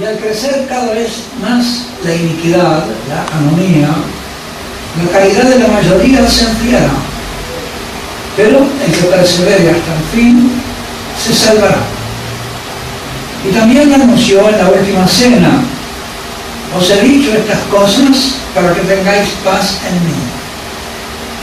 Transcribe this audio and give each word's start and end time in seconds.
Y 0.00 0.04
al 0.04 0.16
crecer 0.16 0.64
cada 0.68 0.92
vez 0.92 1.24
más 1.42 1.86
la 2.04 2.14
iniquidad, 2.14 2.84
la 3.08 3.36
anomía, 3.36 3.88
la 5.02 5.10
caridad 5.10 5.42
de 5.42 5.58
la 5.58 5.66
mayoría 5.66 6.28
se 6.28 6.44
enfriará. 6.44 6.92
Pero 8.36 8.58
el 8.58 8.92
que 8.92 9.02
persevere 9.08 9.70
hasta 9.70 9.94
el 9.94 10.04
fin 10.14 10.52
se 11.20 11.34
salvará. 11.34 11.80
Y 13.44 13.52
también 13.52 13.92
anunció 13.92 14.48
en 14.48 14.58
la 14.58 14.68
última 14.68 15.04
cena, 15.08 15.62
os 16.78 16.90
he 16.90 17.02
dicho 17.02 17.32
estas 17.32 17.58
cosas 17.64 18.34
para 18.54 18.72
que 18.74 18.82
tengáis 18.82 19.30
paz 19.44 19.78
en 19.88 19.94
mí. 20.06 20.20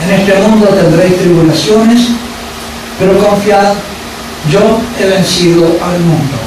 En 0.05 0.21
este 0.21 0.33
mundo 0.47 0.67
tendréis 0.67 1.17
tribulaciones, 1.17 2.07
pero 2.99 3.17
confiad, 3.19 3.73
yo 4.49 4.79
he 4.97 5.09
vencido 5.09 5.77
al 5.83 5.99
mundo. 5.99 6.44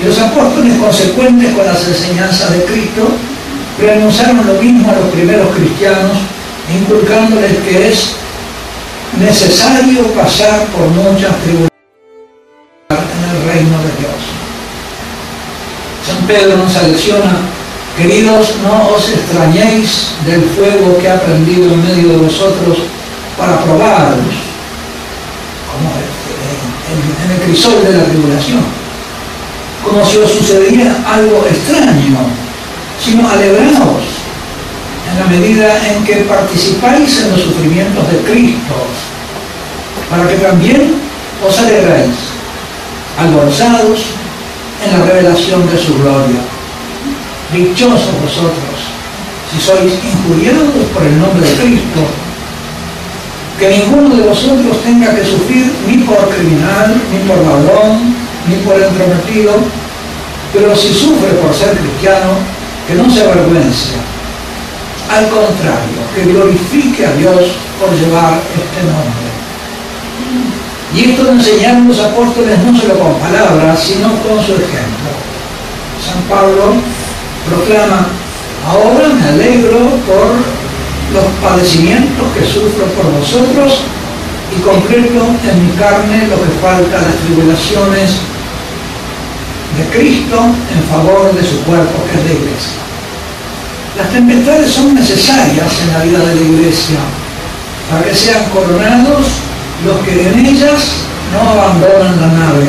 Y 0.00 0.04
los 0.04 0.18
apóstoles, 0.18 0.76
consecuentes 0.78 1.54
con 1.54 1.66
las 1.66 1.86
enseñanzas 1.86 2.52
de 2.52 2.64
Cristo, 2.64 3.08
renunciaron 3.78 4.46
lo 4.46 4.54
mismo 4.54 4.90
a 4.90 4.96
los 4.96 5.12
primeros 5.12 5.54
cristianos, 5.54 6.16
inculcándoles 6.72 7.58
que 7.58 7.88
es 7.88 8.12
necesario 9.18 10.02
pasar 10.14 10.66
por 10.66 10.88
muchas 10.88 11.36
tribulaciones 11.42 11.70
en 12.90 13.36
el 13.36 13.46
reino 13.46 13.78
de 13.78 13.92
Dios. 14.00 14.20
San 16.06 16.26
Pedro 16.26 16.56
nos 16.56 16.76
alecciona, 16.76 17.36
queridos, 17.96 18.54
no 18.62 18.88
os 18.96 19.08
extrañéis 19.08 20.08
del 20.26 20.42
fuego 20.42 20.98
que 20.98 21.08
ha 21.08 21.20
prendido 21.20 21.72
en 21.72 21.82
medio 21.82 22.08
de 22.10 22.16
vosotros 22.16 22.78
para 23.38 23.60
probaros, 23.60 24.18
como 25.70 25.90
en 26.90 27.30
el 27.30 27.46
crisol 27.46 27.82
de 27.84 27.96
la 27.96 28.04
tribulación 28.04 28.83
como 29.84 30.04
si 30.04 30.18
os 30.18 30.30
sucediera 30.30 30.96
algo 31.06 31.44
extraño, 31.46 32.18
sino 32.98 33.28
alegraos 33.28 34.02
en 35.10 35.20
la 35.20 35.26
medida 35.26 35.68
en 35.88 36.04
que 36.04 36.24
participáis 36.24 37.20
en 37.20 37.32
los 37.32 37.42
sufrimientos 37.42 38.10
de 38.10 38.18
Cristo, 38.18 38.74
para 40.10 40.26
que 40.28 40.36
también 40.36 40.94
os 41.46 41.58
alegráis, 41.58 42.14
alborozados 43.18 44.00
en 44.84 44.98
la 44.98 45.04
revelación 45.06 45.68
de 45.70 45.78
su 45.78 45.94
gloria. 45.98 46.40
Dichosos 47.52 48.20
vosotros, 48.20 48.78
si 49.52 49.60
sois 49.60 49.92
injuriados 50.02 50.88
por 50.92 51.04
el 51.04 51.20
nombre 51.20 51.46
de 51.46 51.54
Cristo, 51.54 52.00
que 53.58 53.68
ninguno 53.68 54.16
de 54.16 54.22
vosotros 54.22 54.82
tenga 54.82 55.14
que 55.14 55.24
sufrir 55.24 55.70
ni 55.86 55.98
por 55.98 56.28
criminal, 56.30 56.96
ni 57.12 57.18
por 57.28 57.38
ladrón, 57.38 58.23
ni 58.48 58.56
por 58.56 58.80
entrometido, 58.80 59.52
pero 60.52 60.74
si 60.76 60.92
sufre 60.92 61.30
por 61.42 61.54
ser 61.54 61.76
cristiano, 61.76 62.38
que 62.86 62.94
no 62.94 63.10
se 63.10 63.22
avergüence. 63.22 63.96
Al 65.10 65.28
contrario, 65.28 66.00
que 66.14 66.24
glorifique 66.24 67.06
a 67.06 67.12
Dios 67.12 67.56
por 67.80 67.90
llevar 67.96 68.40
este 68.54 68.80
nombre. 68.84 69.34
Y 70.94 71.10
esto 71.10 71.24
lo 71.24 71.32
enseñaron 71.32 71.88
los 71.88 71.98
apóstoles 71.98 72.58
no 72.60 72.78
solo 72.78 72.98
con 72.98 73.14
palabras, 73.14 73.80
sino 73.80 74.08
con 74.22 74.38
su 74.44 74.52
ejemplo. 74.52 75.10
San 75.98 76.22
Pablo 76.28 76.74
proclama, 77.48 78.06
ahora 78.68 79.08
me 79.08 79.28
alegro 79.28 79.78
por 80.06 80.28
los 81.12 81.24
padecimientos 81.42 82.26
que 82.34 82.44
sufro 82.46 82.86
por 82.96 83.10
vosotros 83.12 83.82
y 84.56 84.60
concreto 84.62 85.26
en 85.50 85.66
mi 85.66 85.72
carne 85.76 86.28
lo 86.28 86.36
que 86.36 86.50
falta, 86.62 87.02
las 87.02 87.16
tribulaciones 87.26 88.18
de 89.76 89.84
Cristo 89.96 90.38
en 90.74 90.82
favor 90.84 91.34
de 91.34 91.42
su 91.42 91.58
cuerpo, 91.64 92.04
que 92.10 92.18
es 92.18 92.24
la 92.26 92.32
iglesia. 92.32 92.84
Las 93.96 94.10
tempestades 94.10 94.70
son 94.72 94.94
necesarias 94.94 95.70
en 95.82 95.92
la 95.92 96.04
vida 96.04 96.18
de 96.18 96.34
la 96.34 96.40
iglesia 96.40 96.98
para 97.90 98.04
que 98.04 98.14
sean 98.14 98.44
coronados 98.50 99.26
los 99.84 99.98
que 100.04 100.28
en 100.28 100.46
ellas 100.46 101.04
no 101.32 101.40
abandonan 101.50 102.20
la 102.20 102.28
nave. 102.28 102.66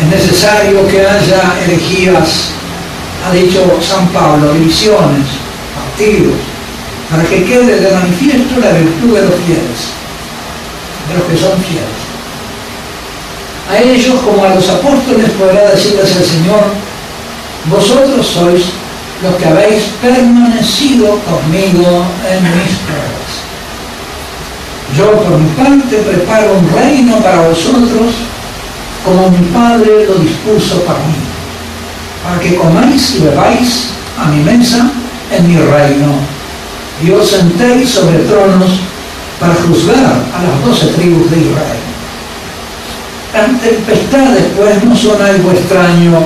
Es 0.00 0.06
necesario 0.08 0.86
que 0.88 1.00
haya 1.00 1.54
herejías, 1.64 2.50
ha 3.26 3.32
dicho 3.32 3.78
San 3.80 4.06
Pablo, 4.08 4.52
divisiones, 4.52 5.26
partidos, 5.74 6.36
para 7.10 7.22
que 7.24 7.44
quede 7.44 7.80
de 7.80 7.90
manifiesto 7.92 8.60
la 8.60 8.72
virtud 8.72 9.14
de 9.14 9.22
los 9.22 9.34
fieles, 9.46 9.80
de 11.08 11.18
los 11.18 11.24
que 11.24 11.36
son 11.38 11.62
fieles. 11.62 11.95
A 13.70 13.78
ellos 13.78 14.20
como 14.24 14.44
a 14.44 14.54
los 14.54 14.68
apóstoles 14.68 15.30
podrá 15.38 15.70
decirles 15.70 16.14
el 16.16 16.24
Señor, 16.24 16.64
vosotros 17.68 18.26
sois 18.26 18.62
los 19.22 19.34
que 19.36 19.46
habéis 19.46 19.82
permanecido 20.00 21.18
conmigo 21.26 22.04
en 22.30 22.42
mis 22.44 22.76
pruebas. 22.86 23.32
Yo 24.96 25.10
por 25.22 25.38
mi 25.38 25.50
parte 25.50 25.96
preparo 25.96 26.58
un 26.58 26.70
reino 26.78 27.16
para 27.18 27.48
vosotros 27.48 28.14
como 29.04 29.30
mi 29.30 29.46
Padre 29.48 30.06
lo 30.06 30.14
dispuso 30.14 30.82
para 30.82 30.98
mí, 31.00 31.14
para 32.22 32.40
que 32.40 32.56
comáis 32.56 33.16
y 33.16 33.18
bebáis 33.20 33.88
a 34.18 34.26
mi 34.26 34.42
mesa 34.42 34.90
en 35.32 35.48
mi 35.48 35.58
reino 35.58 36.14
y 37.02 37.10
os 37.10 37.28
sentéis 37.28 37.90
sobre 37.90 38.18
tronos 38.20 38.80
para 39.38 39.54
juzgar 39.54 40.24
a 40.34 40.42
las 40.42 40.64
doce 40.64 40.86
tribus 40.94 41.30
de 41.30 41.38
Israel. 41.38 41.85
Las 43.36 43.60
tempestades 43.60 44.44
pues 44.56 44.82
no 44.82 44.96
son 44.96 45.20
algo 45.20 45.50
extraño 45.50 46.24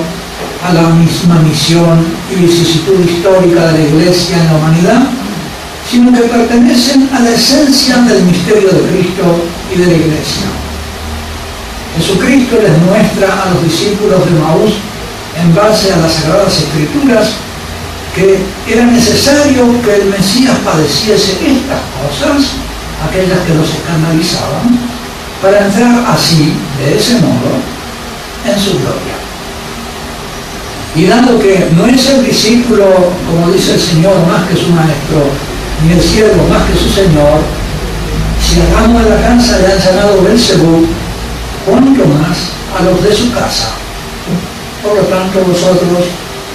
a 0.65 0.73
la 0.73 0.83
misma 0.95 1.39
misión 1.39 2.05
y 2.31 2.35
vicisitud 2.35 3.03
histórica 3.03 3.67
de 3.67 3.79
la 3.79 3.83
Iglesia 3.89 4.37
en 4.37 4.45
la 4.45 4.53
humanidad, 4.55 5.01
sino 5.89 6.13
que 6.13 6.21
pertenecen 6.21 7.09
a 7.13 7.19
la 7.19 7.31
esencia 7.31 7.97
del 7.97 8.23
misterio 8.23 8.69
de 8.69 8.81
Cristo 8.91 9.43
y 9.75 9.79
de 9.79 9.87
la 9.87 9.93
Iglesia. 9.93 10.47
Jesucristo 11.97 12.55
les 12.63 12.77
muestra 12.79 13.43
a 13.43 13.53
los 13.55 13.63
discípulos 13.65 14.23
de 14.23 14.31
Maús, 14.39 14.71
en 15.35 15.53
base 15.53 15.91
a 15.91 15.97
las 15.97 16.13
Sagradas 16.13 16.59
Escrituras, 16.59 17.31
que 18.15 18.39
era 18.71 18.85
necesario 18.85 19.81
que 19.81 19.95
el 19.95 20.05
Mesías 20.05 20.55
padeciese 20.63 21.33
estas 21.43 21.83
cosas, 21.99 22.51
aquellas 23.05 23.39
que 23.45 23.55
los 23.55 23.67
escandalizaban, 23.67 25.00
para 25.41 25.65
entrar 25.65 26.05
así, 26.07 26.53
de 26.77 26.97
ese 26.97 27.15
modo, 27.15 27.57
en 28.45 28.59
su 28.59 28.71
gloria. 28.79 29.17
Y 30.95 31.05
dado 31.05 31.39
que 31.39 31.69
no 31.75 31.85
es 31.85 32.09
el 32.09 32.25
discípulo, 32.25 32.85
como 33.27 33.51
dice 33.51 33.73
el 33.73 33.79
Señor, 33.79 34.15
más 34.27 34.47
que 34.47 34.55
su 34.55 34.69
maestro, 34.69 35.23
ni 35.83 35.93
el 35.93 36.01
siervo 36.01 36.47
más 36.47 36.63
que 36.63 36.77
su 36.77 36.89
Señor, 36.89 37.39
si 38.41 38.59
hagamos 38.59 39.03
de 39.03 39.09
la 39.09 39.21
casa 39.21 39.57
le 39.59 39.71
han 39.71 39.79
llamado 39.79 40.21
Belcebú, 40.23 40.85
cuánto 41.65 42.05
más 42.05 42.37
a 42.77 42.83
los 42.83 43.03
de 43.03 43.15
su 43.15 43.31
casa. 43.31 43.69
Por 44.83 44.95
lo 44.95 45.03
tanto, 45.03 45.39
vosotros 45.39 46.05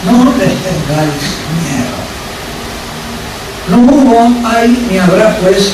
no 0.05 0.25
les 0.37 0.53
tengáis 0.63 1.23
miedo. 1.63 1.97
No 3.71 3.79
hubo, 3.79 4.49
hay 4.49 4.87
ni 4.91 4.99
habrá 4.99 5.37
pues 5.39 5.73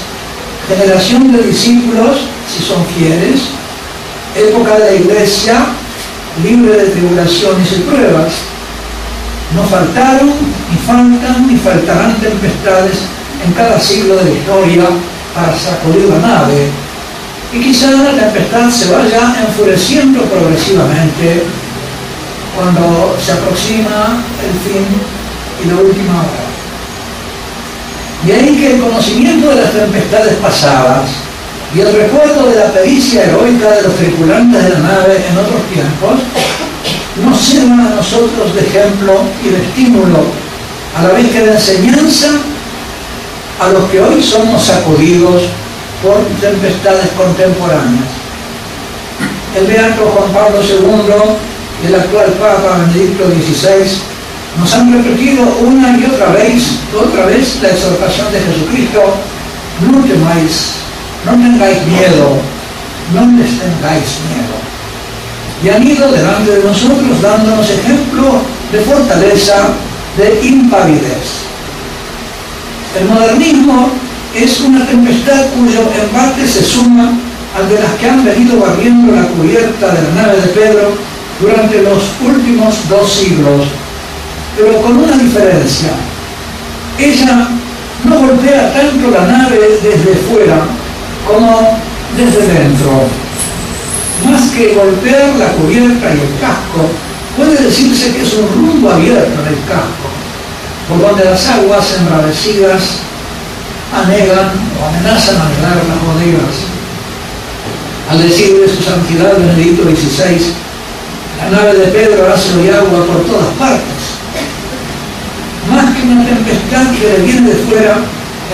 generación 0.68 1.32
de 1.32 1.42
discípulos, 1.42 2.28
si 2.48 2.62
son 2.62 2.84
fieles, 2.86 3.40
época 4.36 4.78
de 4.78 4.84
la 4.84 4.92
iglesia 4.94 5.66
libre 6.42 6.76
de 6.76 6.90
tribulaciones 6.90 7.72
y 7.72 7.80
pruebas. 7.82 8.32
No 9.54 9.64
faltaron, 9.64 10.32
ni 10.70 10.78
faltan, 10.78 11.46
ni 11.46 11.56
faltarán 11.56 12.14
tempestades 12.16 13.00
en 13.44 13.52
cada 13.52 13.78
siglo 13.78 14.16
de 14.16 14.24
la 14.24 14.30
historia 14.30 14.84
para 15.34 15.58
sacudir 15.58 16.08
la 16.08 16.18
nave. 16.18 16.70
Y 17.52 17.60
quizá 17.60 17.90
la 17.90 18.12
tempestad 18.12 18.70
se 18.70 18.90
vaya 18.90 19.34
enfureciendo 19.46 20.22
progresivamente 20.22 21.44
cuando 22.56 23.14
se 23.22 23.32
aproxima 23.32 24.22
el 24.42 24.52
fin 24.64 24.86
y 25.62 25.68
la 25.68 25.82
última 25.82 26.20
hora. 26.20 26.51
Y 28.26 28.30
ahí 28.30 28.56
que 28.56 28.74
el 28.74 28.80
conocimiento 28.80 29.50
de 29.50 29.56
las 29.56 29.72
tempestades 29.72 30.34
pasadas 30.34 31.10
y 31.74 31.80
el 31.80 31.92
recuerdo 31.92 32.48
de 32.50 32.56
la 32.56 32.72
pericia 32.72 33.24
heroica 33.24 33.70
de 33.72 33.82
los 33.82 33.94
tripulantes 33.96 34.62
de 34.62 34.70
la 34.70 34.78
nave 34.78 35.24
en 35.28 35.38
otros 35.38 35.62
tiempos 35.72 36.20
nos 37.24 37.38
sirvan 37.38 37.80
a 37.80 37.94
nosotros 37.96 38.54
de 38.54 38.60
ejemplo 38.60 39.20
y 39.44 39.48
de 39.48 39.62
estímulo, 39.62 40.18
a 40.96 41.02
la 41.02 41.08
vez 41.14 41.30
que 41.30 41.40
de 41.40 41.52
enseñanza 41.52 42.28
a 43.60 43.68
los 43.68 43.90
que 43.90 44.00
hoy 44.00 44.22
somos 44.22 44.62
sacudidos 44.62 45.42
por 46.02 46.18
tempestades 46.40 47.08
contemporáneas. 47.16 48.08
El 49.56 49.66
beato 49.66 50.06
Juan 50.06 50.32
Pablo 50.32 50.60
II 50.62 51.36
el 51.86 51.94
actual 51.96 52.32
Papa 52.38 52.78
Benedicto 52.86 53.24
XVI 53.26 54.11
nos 54.58 54.74
han 54.74 54.92
repetido 54.92 55.42
una 55.60 55.96
y 55.98 56.04
otra 56.04 56.32
vez, 56.32 56.78
otra 56.94 57.26
vez 57.26 57.58
la 57.62 57.68
exhortación 57.68 58.32
de 58.32 58.40
Jesucristo, 58.40 59.00
no 59.80 60.04
temáis, 60.04 60.74
no 61.24 61.32
tengáis 61.32 61.78
miedo, 61.86 62.38
no 63.14 63.20
les 63.38 63.50
tengáis 63.58 64.08
miedo. 64.28 64.62
y 65.64 65.68
han 65.68 65.86
ido 65.86 66.10
delante 66.10 66.50
de 66.50 66.64
nosotros 66.64 67.22
dándonos 67.22 67.70
ejemplo 67.70 68.42
de 68.72 68.80
fortaleza, 68.80 69.54
de 70.16 70.46
impavidez. 70.46 71.46
El 72.98 73.06
modernismo 73.06 73.90
es 74.34 74.60
una 74.60 74.84
tempestad 74.86 75.46
cuyo 75.56 75.80
embate 76.02 76.46
se 76.48 76.64
suma 76.64 77.12
al 77.56 77.68
de 77.68 77.78
las 77.78 77.92
que 77.94 78.08
han 78.08 78.24
venido 78.24 78.58
barriendo 78.58 79.14
la 79.14 79.22
cubierta 79.28 79.88
de 79.88 80.02
la 80.02 80.22
nave 80.22 80.40
de 80.40 80.48
Pedro 80.48 80.92
durante 81.40 81.82
los 81.82 82.02
últimos 82.24 82.88
dos 82.88 83.12
siglos, 83.12 83.66
pero 84.56 84.82
con 84.82 84.96
una 84.98 85.16
diferencia. 85.16 85.90
Ella 86.98 87.48
no 88.04 88.18
golpea 88.18 88.72
tanto 88.72 89.10
la 89.10 89.26
nave 89.26 89.58
desde 89.82 90.14
fuera 90.28 90.66
como 91.26 91.78
desde 92.16 92.46
dentro. 92.46 93.08
Más 94.24 94.50
que 94.50 94.74
golpear 94.74 95.34
la 95.36 95.52
cubierta 95.52 96.06
y 96.14 96.20
el 96.20 96.40
casco, 96.40 96.90
puede 97.36 97.56
decirse 97.56 98.12
que 98.12 98.22
es 98.22 98.34
un 98.34 98.48
rumbo 98.54 98.90
abierto 98.90 99.40
en 99.40 99.48
el 99.48 99.60
casco, 99.64 100.08
por 100.88 101.00
donde 101.00 101.24
las 101.24 101.48
aguas 101.48 101.96
embravecidas 101.98 102.98
anegan 103.92 104.52
o 104.80 104.86
amenazan 104.86 105.36
a 105.36 105.48
negar 105.48 105.76
las 105.76 106.00
bodegas. 106.06 106.56
Al 108.10 108.22
decir 108.22 108.60
de 108.60 108.68
su 108.68 108.82
santidad 108.82 109.36
Benedicto 109.38 109.84
XVI, 109.84 110.52
la 111.38 111.56
nave 111.56 111.78
de 111.78 111.86
Pedro 111.86 112.32
hace 112.32 112.54
hoy 112.58 112.68
agua 112.68 113.06
por 113.06 113.24
todas 113.24 113.48
partes. 113.58 113.91
Una 116.04 116.24
tempestad 116.24 116.90
que 116.98 117.18
le 117.18 117.24
viene 117.24 117.50
de 117.50 117.56
fuera, 117.56 117.96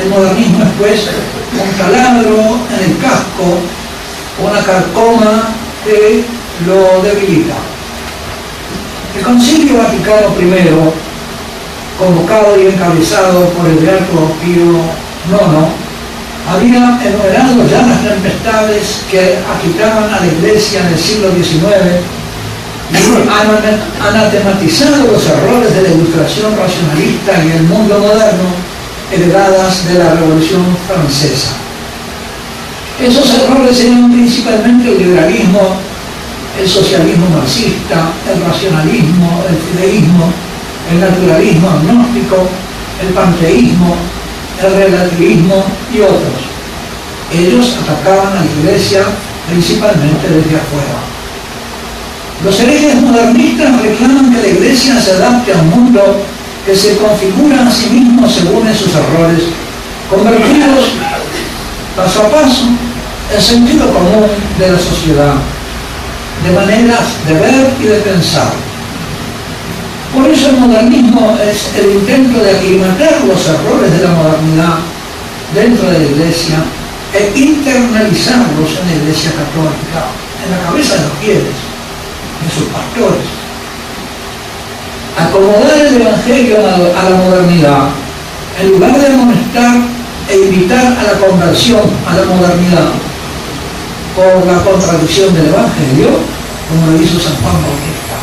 el 0.02 0.10
modernismo 0.10 0.64
es 0.64 0.70
pues 0.78 1.00
un 1.54 1.78
taladro 1.78 2.58
en 2.68 2.90
el 2.90 2.98
casco, 2.98 3.58
una 4.38 4.60
carcoma 4.60 5.48
que 5.82 6.24
lo 6.66 7.02
debilita. 7.02 7.54
El 9.16 9.24
Concilio 9.24 9.78
Vaticano 9.78 10.34
I, 10.38 10.68
convocado 11.98 12.60
y 12.60 12.66
encabezado 12.66 13.48
por 13.50 13.66
el 13.66 13.78
Beato 13.78 14.30
Pío 14.44 14.82
IX, 15.30 15.88
había 16.52 17.00
enumerado 17.02 17.66
ya 17.66 17.82
las 17.82 18.02
tempestades 18.02 19.04
que 19.10 19.38
agitaban 19.56 20.12
a 20.12 20.20
la 20.20 20.26
Iglesia 20.26 20.80
en 20.80 20.86
el 20.88 20.98
siglo 20.98 21.30
XIX 21.34 22.17
y 22.90 24.06
anatematizado 24.08 25.12
los 25.12 25.26
errores 25.26 25.74
de 25.74 25.82
la 25.82 25.88
ilustración 25.88 26.56
racionalista 26.56 27.44
y 27.44 27.50
el 27.56 27.62
mundo 27.64 27.98
moderno 27.98 28.48
heredadas 29.12 29.86
de 29.88 29.98
la 29.98 30.14
Revolución 30.14 30.64
Francesa. 30.86 31.56
Esos 33.00 33.30
errores 33.34 33.80
eran 33.80 34.10
principalmente 34.12 34.92
el 34.92 34.98
liberalismo, 34.98 35.76
el 36.58 36.68
socialismo 36.68 37.28
marxista, 37.30 38.10
el 38.32 38.42
racionalismo, 38.42 39.44
el 39.48 39.56
fideísmo, 39.56 40.32
el 40.90 41.00
naturalismo 41.00 41.70
agnóstico, 41.70 42.48
el 43.00 43.08
panteísmo, 43.14 43.94
el 44.62 44.74
relativismo 44.74 45.64
y 45.94 46.00
otros. 46.00 46.48
Ellos 47.32 47.76
atacaban 47.82 48.32
a 48.32 48.40
la 48.40 48.46
iglesia 48.60 49.02
principalmente 49.48 50.26
desde 50.28 50.56
afuera. 50.56 51.17
Los 52.44 52.60
herejes 52.60 52.94
modernistas 53.02 53.82
reclaman 53.82 54.32
que 54.32 54.42
la 54.42 54.48
iglesia 54.48 55.00
se 55.00 55.12
adapte 55.12 55.52
a 55.52 55.56
un 55.56 55.70
mundo 55.70 56.22
que 56.64 56.76
se 56.76 56.96
configura 56.96 57.66
a 57.66 57.70
sí 57.70 57.90
mismo 57.90 58.28
según 58.28 58.66
esos 58.68 58.94
errores, 58.94 59.42
convertidos 60.08 60.92
paso 61.96 62.22
a 62.22 62.30
paso 62.30 62.64
en 63.34 63.42
sentido 63.42 63.92
común 63.92 64.28
de 64.56 64.70
la 64.70 64.78
sociedad, 64.78 65.34
de 66.44 66.52
maneras 66.52 67.00
de 67.26 67.34
ver 67.34 67.70
y 67.80 67.84
de 67.84 67.98
pensar. 68.00 68.52
Por 70.14 70.30
eso 70.30 70.50
el 70.50 70.58
modernismo 70.58 71.36
es 71.42 71.74
el 71.76 71.90
intento 71.90 72.38
de 72.38 72.52
aclimatar 72.52 73.24
los 73.26 73.48
errores 73.48 73.90
de 73.90 74.04
la 74.04 74.10
modernidad 74.10 74.78
dentro 75.54 75.90
de 75.90 75.98
la 75.98 76.04
iglesia 76.04 76.62
e 77.12 77.32
internalizarlos 77.36 78.78
en 78.80 78.88
la 78.88 78.94
iglesia 79.02 79.32
católica, 79.32 80.06
en 80.44 80.50
la 80.52 80.70
cabeza 80.70 80.94
de 80.94 81.02
los 81.02 81.18
fieles, 81.20 81.67
de 82.42 82.48
sus 82.50 82.68
pastores. 82.70 83.26
Acomodar 85.18 85.86
el 85.86 86.00
Evangelio 86.00 86.56
a 86.58 87.10
la 87.10 87.16
modernidad, 87.16 87.88
en 88.60 88.70
lugar 88.70 88.98
de 88.98 89.06
amonestar 89.06 89.74
e 90.28 90.36
invitar 90.36 90.86
a 90.98 91.02
la 91.02 91.26
conversión 91.26 91.82
a 92.06 92.14
la 92.14 92.24
modernidad 92.24 92.90
por 94.14 94.46
la 94.46 94.58
contradicción 94.62 95.34
del 95.34 95.46
Evangelio, 95.46 96.10
como 96.68 96.92
lo 96.92 97.02
hizo 97.02 97.18
San 97.18 97.34
Juan 97.42 97.54
Bautista. 97.62 98.16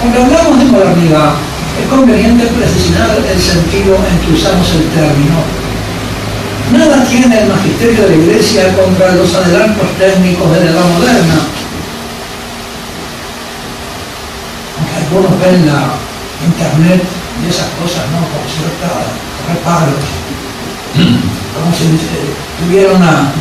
Cuando 0.00 0.22
hablamos 0.24 0.58
de 0.58 0.64
modernidad, 0.64 1.32
es 1.80 1.88
conveniente 1.88 2.46
precisar 2.46 3.16
el 3.16 3.40
sentido 3.40 3.96
en 3.96 4.16
que 4.20 4.32
usamos 4.32 4.66
el 4.74 4.88
término. 4.96 5.40
Nada 6.72 7.04
tiene 7.04 7.40
el 7.40 7.48
magisterio 7.48 8.02
de 8.02 8.08
la 8.08 8.16
Iglesia 8.16 8.74
contra 8.74 9.14
los 9.14 9.34
adelantos 9.34 9.86
técnicos 9.98 10.52
de 10.52 10.64
la 10.64 10.70
edad 10.70 10.84
moderna. 10.98 11.55
Aunque 15.16 15.28
algunos 15.28 15.40
ven 15.40 15.66
la 15.66 15.96
internet 16.44 17.02
y 17.42 17.48
esas 17.48 17.68
cosas, 17.80 18.04
¿no? 18.12 18.20
Con 18.28 18.44
cierta 18.52 18.92
reparo. 19.48 19.96
Como 20.92 21.72
si 21.72 21.96
tuviera 22.60 22.92
una, 22.92 23.32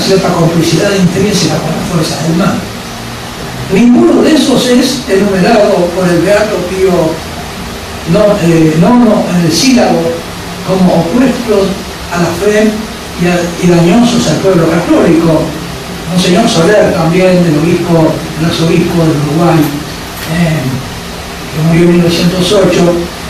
cierta 0.00 0.28
complicidad 0.32 0.90
intrínseca 0.98 1.54
con 1.58 1.70
las 1.70 1.88
fuerzas 1.90 2.22
del 2.26 2.36
mal. 2.36 2.54
Ninguno 3.72 4.22
de 4.22 4.34
esos 4.34 4.66
es 4.66 5.02
enumerado 5.08 5.86
por 5.94 6.08
el 6.08 6.20
Beato 6.22 6.56
Pío 6.68 6.90
no, 8.10 8.20
eh, 8.42 8.74
no, 8.80 9.24
en 9.30 9.46
el 9.46 9.52
sílabo 9.52 10.02
como 10.66 10.94
opuestos 10.94 11.68
a 12.10 12.22
la 12.22 12.30
fe 12.42 12.70
y, 13.62 13.66
dañosos 13.68 14.26
al 14.28 14.36
pueblo 14.38 14.68
católico. 14.68 15.42
Monseñor 16.10 16.48
Soler 16.48 16.92
también, 16.92 17.44
del 17.44 17.58
obispo, 17.58 18.12
el 18.40 18.46
arzobispo 18.46 18.98
del 19.02 19.16
Uruguay, 19.30 19.60
eh, 20.34 20.89
que 21.50 21.62
murió 21.66 21.82
en 21.82 21.92
1908, 22.02 22.80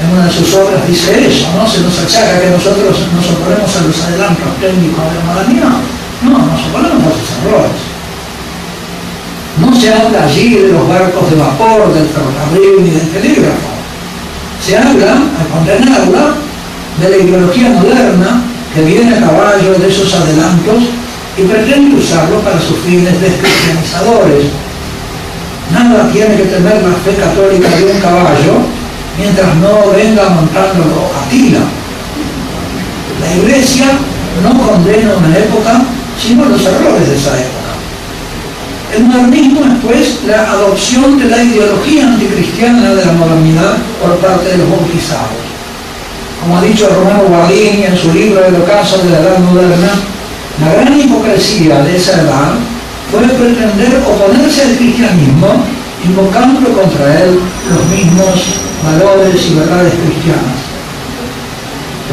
en 0.01 0.11
una 0.13 0.27
de 0.27 0.33
sus 0.33 0.55
obras 0.55 0.87
dice 0.87 1.27
eso, 1.27 1.47
¿no? 1.57 1.67
Se 1.67 1.81
nos 1.81 1.99
achaca 1.99 2.41
que 2.41 2.51
nosotros 2.51 2.97
nos 3.15 3.27
oponemos 3.31 3.77
a 3.77 3.81
los 3.83 3.97
adelantos 4.05 4.49
técnicos 4.61 5.05
de 5.05 5.15
la 5.19 5.25
modernidad. 5.25 5.77
No, 6.23 6.39
nos 6.39 6.63
oponemos 6.69 7.07
a 7.07 7.17
sus 7.17 7.31
errores. 7.41 7.81
No 9.61 9.69
se 9.75 9.93
habla 9.93 10.25
allí 10.25 10.55
de 10.57 10.73
los 10.73 10.89
barcos 10.89 11.31
de 11.31 11.37
vapor, 11.37 11.93
del 11.93 12.09
ferrocarril 12.09 12.85
ni 12.85 12.91
del 12.91 13.09
telégrafo. 13.09 13.71
Se 14.65 14.77
habla, 14.77 15.13
al 15.13 15.49
condenarla, 15.53 16.35
de 17.01 17.09
la 17.09 17.17
ideología 17.17 17.71
moderna 17.71 18.43
que 18.75 18.83
viene 18.83 19.17
a 19.17 19.21
caballo 19.21 19.75
de 19.79 19.89
esos 19.89 20.15
adelantos 20.15 20.85
y 21.37 21.43
pretende 21.43 21.97
usarlo 21.97 22.41
para 22.41 22.61
sus 22.61 22.79
fines 22.79 23.21
descristianizadores. 23.21 24.47
Nada 25.73 26.09
tiene 26.13 26.37
que 26.37 26.45
tener 26.45 26.83
la 26.83 26.95
fe 27.05 27.15
católica 27.15 27.69
de 27.69 27.93
un 27.93 28.01
caballo 28.01 28.55
mientras 29.19 29.55
no 29.57 29.93
venga 29.95 30.29
montándolo 30.31 31.11
a 31.15 31.29
tila. 31.31 31.61
La 33.21 33.37
iglesia 33.37 33.87
no 34.43 34.67
condena 34.67 35.17
una 35.17 35.37
época, 35.37 35.83
sino 36.19 36.47
los 36.47 36.65
errores 36.65 37.09
de 37.09 37.17
esa 37.17 37.31
época. 37.39 37.61
El 38.97 39.05
modernismo 39.05 39.61
es 39.61 39.85
pues 39.85 40.25
la 40.27 40.51
adopción 40.51 41.19
de 41.19 41.27
la 41.27 41.43
ideología 41.43 42.09
anticristiana 42.09 42.95
de 42.95 43.05
la 43.05 43.13
modernidad 43.13 43.77
por 44.01 44.17
parte 44.17 44.49
de 44.49 44.59
los 44.59 44.71
bautizados. 44.71 45.51
Como 46.41 46.59
ha 46.59 46.63
dicho 46.63 46.89
Romano 46.89 47.29
Guardini 47.29 47.85
en 47.85 47.97
su 47.97 48.13
libro 48.13 48.45
El 48.45 48.57
ocaso 48.57 48.99
de 48.99 49.11
la 49.11 49.21
edad 49.21 49.39
moderna, 49.39 49.93
la 50.61 50.73
gran 50.73 50.99
hipocresía 50.99 51.83
de 51.83 51.97
esa 51.97 52.23
edad 52.23 52.55
fue 53.11 53.23
pretender 53.23 54.03
oponerse 54.07 54.63
al 54.63 54.77
cristianismo 54.77 55.49
invocando 56.05 56.73
contra 56.73 57.23
él 57.23 57.39
los 57.69 57.99
mismos 57.99 58.55
valores 58.85 59.47
y 59.51 59.55
verdades 59.55 59.93
cristianas. 59.95 60.59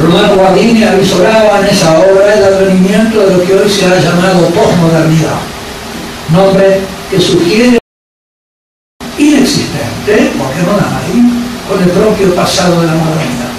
Romano 0.02 0.36
Guardini 0.36 0.84
avisoraba 0.84 1.60
en 1.60 1.66
esa 1.68 2.00
obra 2.00 2.34
el 2.34 2.44
advenimiento 2.44 3.20
de 3.20 3.38
lo 3.38 3.44
que 3.44 3.54
hoy 3.54 3.70
se 3.70 3.86
ha 3.86 4.00
llamado 4.00 4.48
posmodernidad 4.50 5.58
nombre 6.30 6.82
que 7.10 7.20
sugiere 7.22 7.80
inexistente, 9.18 10.32
porque 10.38 10.62
no 10.64 10.74
hay, 10.76 11.24
con 11.70 11.82
el 11.82 11.90
propio 11.90 12.36
pasado 12.36 12.82
de 12.82 12.88
la 12.88 12.94
modernidad. 12.94 13.54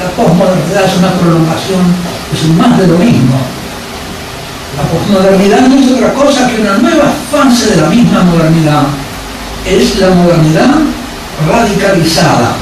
La 0.00 0.10
posmodernidad 0.10 0.84
es 0.84 0.96
una 0.98 1.12
prolongación, 1.12 1.80
es 2.32 2.48
más 2.56 2.78
de 2.78 2.86
lo 2.86 2.98
mismo. 2.98 3.57
La 4.78 4.84
posmodernidad 4.84 5.68
no 5.68 5.76
es 5.76 5.90
otra 5.90 6.14
cosa 6.14 6.46
que 6.46 6.60
una 6.60 6.78
nueva 6.78 7.12
fase 7.32 7.74
de 7.74 7.82
la 7.82 7.88
misma 7.88 8.22
modernidad. 8.22 8.84
Es 9.66 9.98
la 9.98 10.10
modernidad 10.10 10.70
radicalizada, 11.48 12.56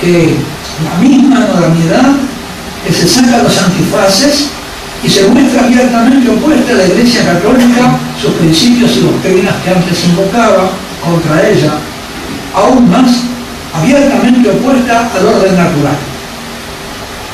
que 0.00 0.34
la 0.82 0.98
misma 1.00 1.40
modernidad 1.40 2.10
que 2.86 2.92
se 2.92 3.06
saca 3.06 3.42
los 3.42 3.62
antifaces 3.62 4.48
y 5.04 5.10
se 5.10 5.28
muestra 5.28 5.64
abiertamente 5.64 6.30
opuesta 6.30 6.72
a 6.72 6.76
la 6.76 6.86
Iglesia 6.86 7.24
Católica, 7.24 7.98
sus 8.20 8.32
principios 8.32 8.96
y 8.96 9.00
doctrinas 9.00 9.54
que 9.62 9.70
antes 9.70 10.04
invocaba 10.04 10.70
contra 11.04 11.48
ella, 11.48 11.74
aún 12.54 12.90
más 12.90 13.10
abiertamente 13.74 14.50
opuesta 14.50 15.10
al 15.14 15.26
orden 15.26 15.56
natural. 15.56 16.15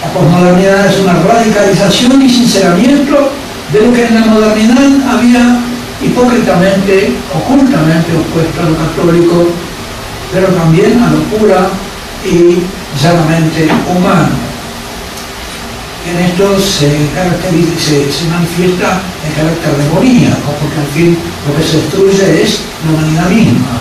La 0.03 0.13
posmodernidad 0.13 0.87
es 0.87 0.99
una 0.99 1.15
radicalización 1.15 2.23
y 2.23 2.29
sinceramiento 2.29 3.31
de 3.73 3.81
lo 3.87 3.93
que 3.93 4.07
en 4.07 4.15
la 4.15 4.27
modernidad 4.27 5.15
había 5.15 5.61
hipócritamente, 6.03 7.13
ocultamente 7.33 8.11
opuesto 8.19 8.61
a 8.61 8.71
lo 8.71 8.77
católico, 8.77 9.47
pero 10.33 10.49
también 10.49 11.01
a 11.01 11.11
lo 11.11 11.21
pura 11.39 11.69
y 12.25 12.63
llanamente 13.01 13.69
humano. 13.89 14.53
En 16.11 16.19
esto 16.19 16.59
se, 16.59 16.91
se, 16.91 18.29
manifiesta 18.29 19.01
el 19.25 19.35
carácter 19.37 19.77
demoníaco, 19.77 20.53
porque 20.61 20.81
al 20.81 20.87
fin 20.89 21.17
lo 21.47 21.57
que 21.57 21.63
se 21.63 21.77
destruye 21.77 22.43
es 22.43 22.61
la 22.85 22.93
humanidad 22.93 23.29
misma. 23.31 23.79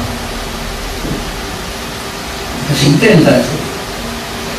que 2.67 2.75
se 2.75 2.85
intenta 2.85 3.31
destruir. 3.31 3.60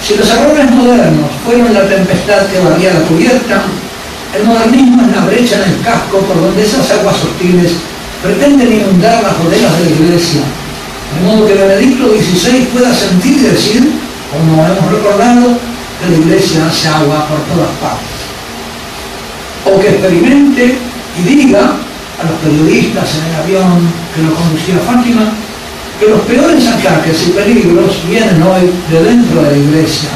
Si 0.02 0.16
los 0.16 0.28
errores 0.30 0.68
modernos 0.72 1.30
fueron 1.44 1.72
la 1.72 1.88
tempestad 1.88 2.46
que 2.46 2.58
barría 2.58 2.94
la 2.94 3.06
cubierta, 3.06 3.62
el 4.36 4.44
modernismo 4.44 5.02
es 5.02 5.16
la 5.16 5.26
brecha 5.26 5.62
en 5.62 5.74
el 5.74 5.80
casco 5.80 6.18
por 6.18 6.40
donde 6.40 6.62
esas 6.64 6.90
aguas 6.90 7.22
hostiles 7.22 7.72
pretenden 8.20 8.72
inundar 8.72 9.22
las 9.22 9.38
bodegas 9.38 9.78
de 9.78 9.84
la 9.84 9.90
iglesia, 9.90 10.40
de 10.40 11.26
modo 11.26 11.46
que 11.46 11.54
Benedicto 11.54 12.08
XVI 12.08 12.66
pueda 12.72 12.92
sentir 12.92 13.36
y 13.36 13.44
decir, 13.44 13.92
como 14.32 14.66
hemos 14.66 14.90
recordado, 14.90 15.58
que 16.00 16.10
la 16.10 16.16
iglesia 16.16 16.66
hace 16.66 16.88
agua 16.88 17.28
por 17.28 17.38
todas 17.54 17.70
partes. 17.78 18.18
O 19.64 19.78
que 19.80 19.88
experimente 19.88 20.78
y 21.16 21.22
diga 21.22 21.60
a 22.18 22.22
los 22.24 22.38
periodistas 22.42 23.08
en 23.18 23.30
el 23.30 23.40
avión 23.42 23.88
que 24.14 24.22
lo 24.22 24.34
conducía 24.34 24.78
Fátima, 24.84 25.30
que 26.02 26.08
los 26.08 26.20
peores 26.22 26.66
ataques 26.66 27.28
y 27.28 27.30
peligros 27.30 27.94
vienen 28.08 28.42
hoy 28.42 28.72
de 28.90 29.02
dentro 29.04 29.40
de 29.42 29.50
la 29.52 29.56
iglesia, 29.56 30.08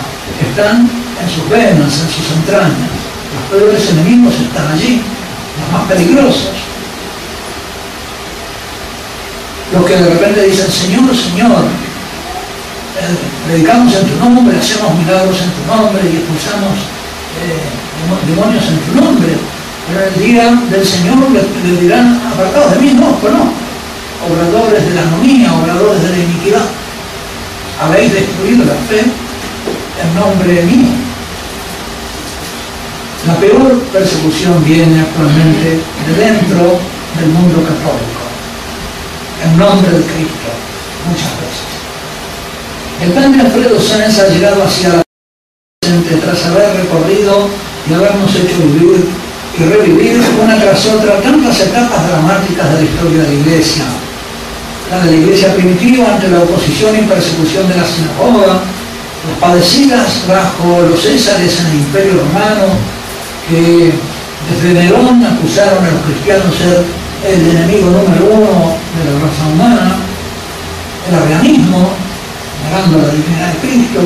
están 0.51 0.83
en 0.83 1.31
sus 1.31 1.49
venas, 1.49 2.03
en 2.03 2.11
sus 2.11 2.37
entrañas. 2.39 2.91
Los 3.31 3.61
peores 3.61 3.91
enemigos 3.91 4.35
están 4.35 4.73
allí, 4.73 5.01
los 5.61 5.73
más 5.73 5.89
peligrosos. 5.89 6.51
Los 9.73 9.85
que 9.87 9.97
de 9.97 10.11
repente 10.11 10.43
dicen, 10.43 10.73
Señor, 10.73 11.15
Señor, 11.15 11.63
eh, 12.99 13.47
predicamos 13.47 13.95
en 13.95 14.07
tu 14.09 14.17
nombre, 14.19 14.59
hacemos 14.59 14.93
milagros 14.99 15.39
en 15.41 15.51
tu 15.55 15.63
nombre 15.71 16.03
y 16.03 16.17
expulsamos 16.17 16.75
eh, 17.47 18.27
demonios 18.27 18.65
en 18.67 18.79
tu 18.81 19.05
nombre. 19.05 19.37
Pero 19.87 20.01
el 20.03 20.15
día 20.19 20.51
del 20.69 20.85
Señor 20.85 21.19
le, 21.31 21.81
dirán, 21.81 22.21
apartados 22.33 22.73
de 22.73 22.79
mí, 22.81 22.93
no, 22.95 23.15
pues 23.21 23.33
no 23.33 23.66
obradores 24.31 24.85
de 24.85 24.95
la 24.95 25.03
anomía, 25.03 25.53
obradores 25.55 26.03
de 26.03 26.11
la 26.11 26.19
iniquidad. 26.19 26.67
Habéis 27.81 28.13
destruido 28.13 28.65
la 28.65 28.75
fe 28.89 29.01
en 29.01 30.15
nombre 30.15 30.63
mío. 30.63 30.95
La 33.27 33.35
peor 33.37 33.81
persecución 33.93 34.65
viene 34.65 35.01
actualmente 35.01 35.81
de 36.07 36.15
dentro 36.15 36.79
del 37.19 37.29
mundo 37.31 37.59
católico, 37.63 38.23
en 39.45 39.59
nombre 39.59 39.91
de 39.91 40.05
Cristo, 40.05 40.51
muchas 41.09 41.33
veces. 41.43 41.67
El 43.03 43.11
padre 43.13 43.41
Alfredo 43.41 43.81
Sáenz 43.81 44.19
ha 44.21 44.29
llegado 44.29 44.63
hacia 44.63 44.89
la 44.91 45.03
presente 45.81 46.17
tras 46.17 46.47
haber 46.47 46.77
recorrido 46.77 47.49
y 47.91 47.95
habernos 47.95 48.35
hecho 48.37 48.59
vivir 48.59 49.07
y 49.59 49.65
revivir 49.65 50.21
una 50.43 50.59
tras 50.59 50.87
otra 50.87 51.21
tantas 51.21 51.61
etapas 51.61 52.09
dramáticas 52.09 52.73
de 52.73 52.77
la 52.77 52.83
historia 52.83 53.23
de 53.23 53.29
la 53.29 53.35
Iglesia, 53.35 53.85
la 54.91 55.05
de 55.05 55.11
la 55.11 55.17
iglesia 55.17 55.55
primitiva 55.55 56.15
ante 56.15 56.29
la 56.29 56.41
oposición 56.41 56.97
y 56.97 57.03
persecución 57.03 57.69
de 57.69 57.77
la 57.77 57.85
sinagoga, 57.85 58.63
las 59.27 59.39
padecidas 59.41 60.23
bajo 60.29 60.83
los 60.89 61.01
césares 61.03 61.61
en 61.61 61.67
el 61.67 61.75
imperio 61.79 62.13
romano, 62.23 62.79
que 63.49 63.93
desde 64.51 64.75
Nerón 64.75 65.25
acusaron 65.25 65.85
a 65.85 65.91
los 65.91 66.03
cristianos 66.03 66.55
ser 66.55 66.85
el 67.25 67.51
enemigo 67.51 67.91
número 67.91 68.25
uno 68.27 68.77
de 68.95 69.03
la 69.11 69.27
raza 69.27 69.47
humana, 69.53 69.97
el 71.09 71.15
arrianismo, 71.15 71.91
negando 72.65 72.99
la 72.99 73.13
divinidad 73.13 73.53
de 73.53 73.59
Cristo, 73.59 74.01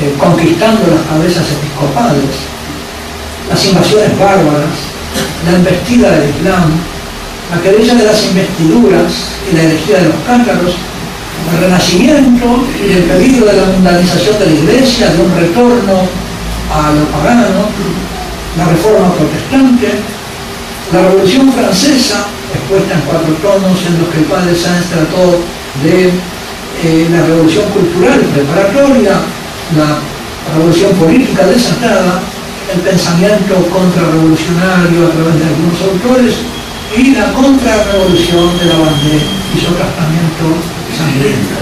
eh, 0.00 0.14
conquistando 0.18 0.82
las 0.94 1.02
cabezas 1.06 1.46
episcopales, 1.50 2.30
las 3.48 3.64
invasiones 3.64 4.18
bárbaras, 4.18 4.76
la 5.44 5.56
embestida 5.56 6.10
del 6.10 6.30
Islam, 6.30 6.70
la 7.50 7.62
querella 7.62 7.94
de 7.94 8.04
las 8.04 8.24
investiduras 8.26 9.12
y 9.50 9.56
la 9.56 9.62
herejía 9.62 9.98
de 9.98 10.08
los 10.08 10.20
cántaros, 10.26 10.74
el 10.74 11.60
renacimiento 11.62 12.64
y 12.82 12.92
el 12.92 13.02
peligro 13.04 13.46
de 13.46 13.56
la 13.56 13.66
mundanización 13.66 14.38
de 14.38 14.46
la 14.46 14.52
iglesia, 14.52 15.12
de 15.12 15.22
un 15.22 15.36
retorno 15.36 15.94
a 16.74 16.90
lo 16.90 17.04
pagano, 17.14 17.70
la 18.58 18.64
reforma 18.66 19.14
protestante, 19.14 19.94
la 20.92 21.02
revolución 21.02 21.52
francesa, 21.52 22.26
expuesta 22.54 22.94
en 22.94 23.00
cuatro 23.02 23.32
tonos 23.42 23.78
en 23.86 23.98
los 24.00 24.08
que 24.10 24.18
el 24.18 24.24
padre 24.24 24.54
Sáenz 24.54 24.86
trató 24.86 25.38
de 25.84 26.10
eh, 26.82 27.08
la 27.10 27.26
revolución 27.26 27.64
cultural 27.70 28.20
preparatoria, 28.34 29.22
la 29.76 30.02
revolución 30.54 30.92
política 30.94 31.46
desatada, 31.46 32.22
el 32.74 32.80
pensamiento 32.80 33.54
contrarrevolucionario 33.70 35.06
a 35.06 35.10
través 35.10 35.34
de 35.38 35.46
algunos 35.46 35.78
autores 35.82 36.34
y 36.96 37.14
la 37.14 37.30
contrarrevolución 37.32 38.58
de 38.58 38.64
la 38.64 38.78
bandera 38.80 39.24
y 39.52 39.60
su 39.60 39.68
aplastamiento 39.68 40.44
sangriento. 40.96 41.56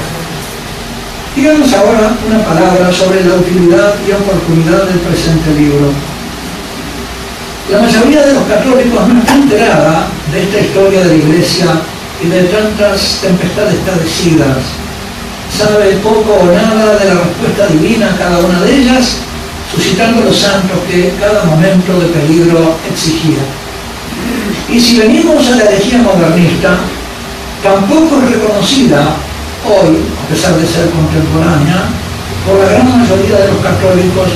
Digamos 1.35 1.73
ahora 1.75 2.15
una 2.27 2.45
palabra 2.45 2.93
sobre 2.93 3.25
la 3.25 3.35
utilidad 3.35 3.95
y 4.07 4.13
oportunidad 4.13 4.85
del 4.85 5.01
presente 5.01 5.51
libro. 5.59 5.91
La 7.73 7.81
mayoría 7.81 8.25
de 8.27 8.35
los 8.35 8.45
católicos 8.45 9.09
no 9.09 9.19
está 9.19 9.35
enterada 9.35 10.07
de 10.31 10.43
esta 10.43 10.61
historia 10.61 11.01
de 11.01 11.07
la 11.09 11.15
Iglesia 11.15 11.67
y 12.23 12.29
de 12.29 12.45
tantas 12.45 13.19
tempestades 13.21 13.75
padecidas. 13.87 14.59
Sabe 15.51 15.97
poco 16.03 16.35
o 16.35 16.47
nada 16.47 16.97
de 16.99 17.07
la 17.07 17.15
respuesta 17.15 17.67
divina 17.73 18.07
a 18.07 18.17
cada 18.17 18.39
una 18.39 18.61
de 18.63 18.77
ellas, 18.77 19.17
suscitando 19.75 20.23
los 20.23 20.37
santos 20.37 20.79
que 20.89 21.13
cada 21.19 21.45
momento 21.45 21.99
de 21.99 22.07
peligro 22.07 22.77
exigía. 22.89 23.43
Y 24.69 24.81
si 24.81 24.99
venimos 24.99 25.47
a 25.49 25.57
la 25.57 25.65
herejía 25.65 25.99
modernista, 25.99 26.79
tampoco 27.63 28.21
es 28.23 28.31
reconocida 28.31 29.17
hoy, 29.65 29.97
a 30.25 30.29
pesar 30.29 30.57
de 30.57 30.67
ser 30.67 30.89
contemporánea, 30.91 31.89
por 32.47 32.59
la 32.59 32.73
gran 32.73 32.89
mayoría 32.89 33.37
de 33.39 33.49
los 33.53 33.61
católicos, 33.63 34.29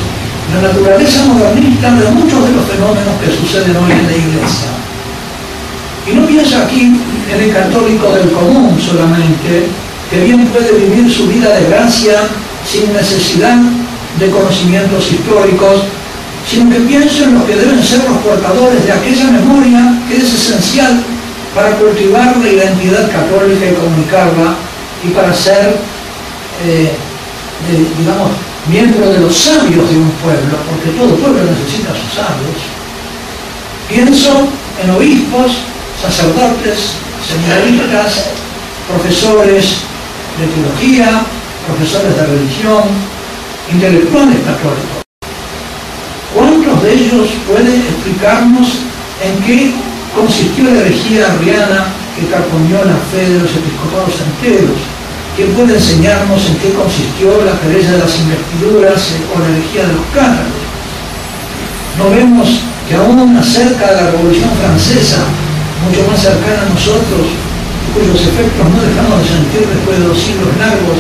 la 0.55 0.69
naturaleza 0.69 1.25
modernista 1.27 1.93
de 1.93 2.11
muchos 2.11 2.45
de 2.45 2.53
los 2.53 2.65
fenómenos 2.65 3.15
que 3.21 3.33
suceden 3.37 3.77
hoy 3.77 3.93
en 3.93 4.07
la 4.07 4.17
iglesia. 4.17 4.69
Y 6.07 6.15
no 6.15 6.27
pienso 6.27 6.57
aquí 6.59 6.97
en 7.31 7.41
el 7.41 7.53
católico 7.53 8.09
del 8.13 8.33
común 8.33 8.79
solamente, 8.81 9.69
que 10.11 10.25
bien 10.25 10.47
puede 10.47 10.73
vivir 10.73 11.13
su 11.13 11.27
vida 11.27 11.51
de 11.55 11.69
gracia 11.69 12.21
sin 12.65 12.93
necesidad 12.93 13.59
de 14.19 14.31
conocimientos 14.31 15.13
históricos 15.13 15.85
sino 16.49 16.71
que 16.71 16.81
pienso 16.81 17.25
en 17.25 17.35
los 17.35 17.45
que 17.45 17.57
deben 17.57 17.83
ser 17.83 17.99
los 18.09 18.19
portadores 18.19 18.85
de 18.85 18.93
aquella 18.93 19.31
memoria 19.31 20.01
que 20.09 20.17
es 20.17 20.33
esencial 20.33 21.03
para 21.55 21.77
cultivar 21.77 22.37
la 22.39 22.49
identidad 22.49 23.11
católica 23.11 23.67
y 23.67 23.75
comunicarla 23.75 24.55
y 25.05 25.09
para 25.11 25.35
ser, 25.35 25.77
eh, 26.65 26.93
digamos, 27.99 28.31
miembro 28.67 29.11
de 29.11 29.21
los 29.21 29.37
sabios 29.37 29.91
de 29.91 29.97
un 29.97 30.11
pueblo, 30.23 30.57
porque 30.71 30.97
todo 30.99 31.17
pueblo 31.17 31.41
necesita 31.45 31.93
sus 31.93 32.15
sabios. 32.15 32.57
Pienso 33.89 34.49
en 34.83 34.91
obispos, 34.91 35.53
sacerdotes, 36.01 36.93
seminaristas, 37.29 38.25
profesores 38.89 39.67
de 40.39 40.47
teología, 40.47 41.23
profesores 41.67 42.17
de 42.17 42.27
religión, 42.27 42.85
intelectuales 43.71 44.37
católicos 44.45 44.98
¿Cuántos 46.35 46.83
de 46.83 46.93
ellos 46.93 47.29
pueden 47.49 47.81
explicarnos 47.81 48.85
en 49.25 49.33
qué 49.45 49.73
consistió 50.15 50.65
la 50.65 50.81
herejía 50.81 51.25
arriana 51.33 51.89
que 52.17 52.29
carcomió 52.29 52.85
la 52.85 53.01
fe 53.09 53.25
de 53.33 53.41
los 53.41 53.53
episcopados 53.57 54.21
enteros? 54.21 54.77
¿Quién 55.37 55.55
puede 55.57 55.75
enseñarnos 55.75 56.45
en 56.51 56.57
qué 56.61 56.75
consistió 56.77 57.33
la 57.49 57.57
querella 57.61 57.93
de 57.93 58.05
las 58.05 58.13
investiduras 58.21 59.01
o 59.33 59.41
la 59.41 59.49
herejía 59.49 59.89
de 59.89 59.95
los 59.97 60.07
cátaros? 60.13 60.61
No 61.97 62.11
vemos 62.11 62.61
que 62.89 62.95
aún 62.95 63.37
acerca 63.37 63.89
de 63.89 63.97
la 63.97 64.11
Revolución 64.13 64.51
Francesa, 64.61 65.25
mucho 65.87 66.05
más 66.11 66.21
cercana 66.21 66.69
a 66.69 66.73
nosotros, 66.75 67.25
cuyos 67.97 68.21
efectos 68.21 68.69
no 68.69 68.79
dejamos 68.85 69.17
de 69.25 69.29
sentir 69.33 69.65
después 69.65 69.97
de 69.97 70.05
dos 70.13 70.19
siglos 70.19 70.53
largos, 70.61 70.99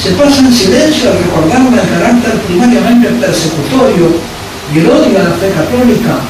se 0.00 0.10
pasa 0.16 0.40
en 0.40 0.54
silencio 0.54 1.10
al 1.10 1.18
recordarme 1.18 1.82
el 1.82 1.88
carácter 1.88 2.32
primariamente 2.46 3.08
persecutorio 3.20 4.37
odio 4.76 5.18
a 5.18 5.24
la 5.24 5.34
fe 5.40 5.48
católica 5.50 6.20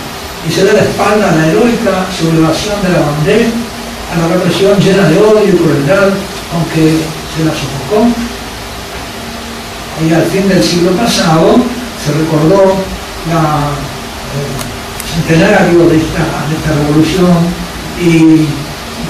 y 0.47 0.53
se 0.53 0.65
da 0.65 0.73
la 0.75 0.83
espalda 0.87 1.33
a 1.33 1.37
la 1.37 1.47
heroica 1.49 2.07
sublevación 2.15 2.79
de 2.83 2.91
la 2.95 3.01
bandera, 3.01 3.51
a 4.15 4.19
la 4.19 4.35
represión 4.35 4.79
llena 4.79 5.09
de 5.09 5.19
odio 5.19 5.49
y 5.49 5.57
crueldad 5.57 6.15
aunque 6.55 7.03
se 7.35 7.45
la 7.45 7.53
sofocó. 7.53 8.07
Y 9.99 10.15
al 10.15 10.25
fin 10.31 10.49
del 10.49 10.63
siglo 10.63 10.93
pasado 10.93 11.59
se 11.99 12.13
recordó 12.15 12.79
la 13.27 13.75
eh, 14.31 14.69
centenario 15.19 15.89
de 15.91 15.97
esta, 15.99 16.25
de 16.47 16.55
esta 16.55 16.71
revolución 16.79 17.35
y 17.99 18.47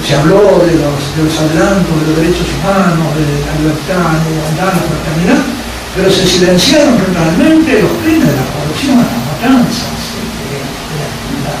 se 0.05 0.15
habló 0.15 0.63
de 0.65 0.73
los, 0.79 0.97
de 1.15 1.23
los 1.27 1.35
adelantos 1.37 1.93
de 2.01 2.07
los 2.07 2.15
derechos 2.17 2.47
humanos, 2.57 3.07
de 3.13 3.25
la 3.45 3.53
libertad, 3.59 4.17
de 4.17 4.29
la 4.31 4.39
igualdad, 4.39 4.73
la 4.73 4.85
fraternidad, 4.89 5.41
pero 5.95 6.11
se 6.11 6.25
silenciaron 6.27 6.97
totalmente 6.97 7.81
los 7.81 7.91
crímenes 8.03 8.27
de 8.27 8.35
la 8.35 8.47
corrupción, 8.53 8.97
las 8.97 9.23
matanzas, 9.25 9.99
la, 11.45 11.55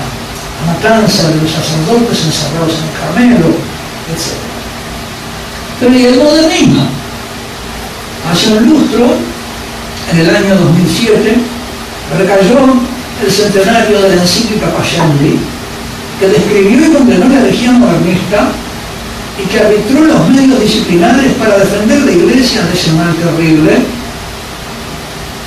la 0.59 0.73
matanza 0.73 1.29
de 1.29 1.41
los 1.41 1.51
sacerdotes 1.51 2.25
encerrados 2.25 2.73
en 2.77 2.83
el 2.85 2.95
Carmelo, 2.99 3.47
etc. 4.11 4.49
Pero 5.79 5.95
y 5.95 6.05
el 6.05 6.17
modernismo, 6.17 6.83
hace 8.29 8.53
un 8.53 8.69
lustro, 8.69 9.15
en 10.11 10.19
el 10.19 10.35
año 10.35 10.55
2007, 10.55 11.35
recayó 12.17 12.59
el 13.23 13.31
centenario 13.31 14.01
de 14.01 14.15
la 14.15 14.21
encíclica 14.21 14.73
Paciandi, 14.73 15.39
que 16.19 16.27
describió 16.27 16.85
y 16.85 16.93
condenó 16.93 17.29
la 17.29 17.41
legión 17.41 17.79
modernista 17.79 18.51
y 19.41 19.47
que 19.47 19.59
arbitró 19.59 20.01
los 20.01 20.29
medios 20.29 20.59
disciplinares 20.61 21.33
para 21.33 21.59
defender 21.59 22.01
la 22.01 22.11
iglesia 22.11 22.61
de 22.63 22.73
ese 22.73 22.91
mal 22.93 23.15
terrible, 23.15 23.98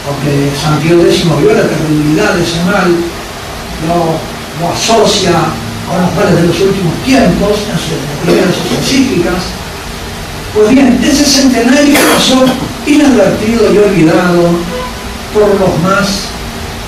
porque 0.07 0.51
San 0.61 0.79
Pío 0.81 1.01
X 1.07 1.25
vio 1.25 1.55
la 1.55 1.69
terribilidad 1.69 2.35
de 2.35 2.43
ese 2.43 2.63
mal, 2.65 2.91
lo, 3.87 4.19
lo 4.61 4.73
asocia 4.73 5.33
con 5.89 6.01
los 6.01 6.15
males 6.15 6.43
de 6.43 6.49
los 6.49 6.61
últimos 6.61 6.95
tiempos, 7.05 7.59
en 7.71 8.53
sus 8.53 8.79
encíclicas. 8.79 9.43
Pues 10.55 10.69
bien, 10.71 11.01
ese 11.03 11.25
centenario 11.25 11.99
pasó 12.15 12.45
inadvertido 12.87 13.73
y 13.73 13.79
olvidado 13.79 14.51
por 15.33 15.49
los 15.59 15.79
más 15.83 16.33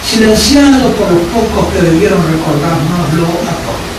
silenciado 0.04 0.92
por 0.92 1.10
los 1.10 1.22
pocos 1.32 1.72
que 1.72 1.80
debieron 1.80 2.20
recordárnoslo 2.20 3.24
a 3.24 3.54
todos. 3.64 3.94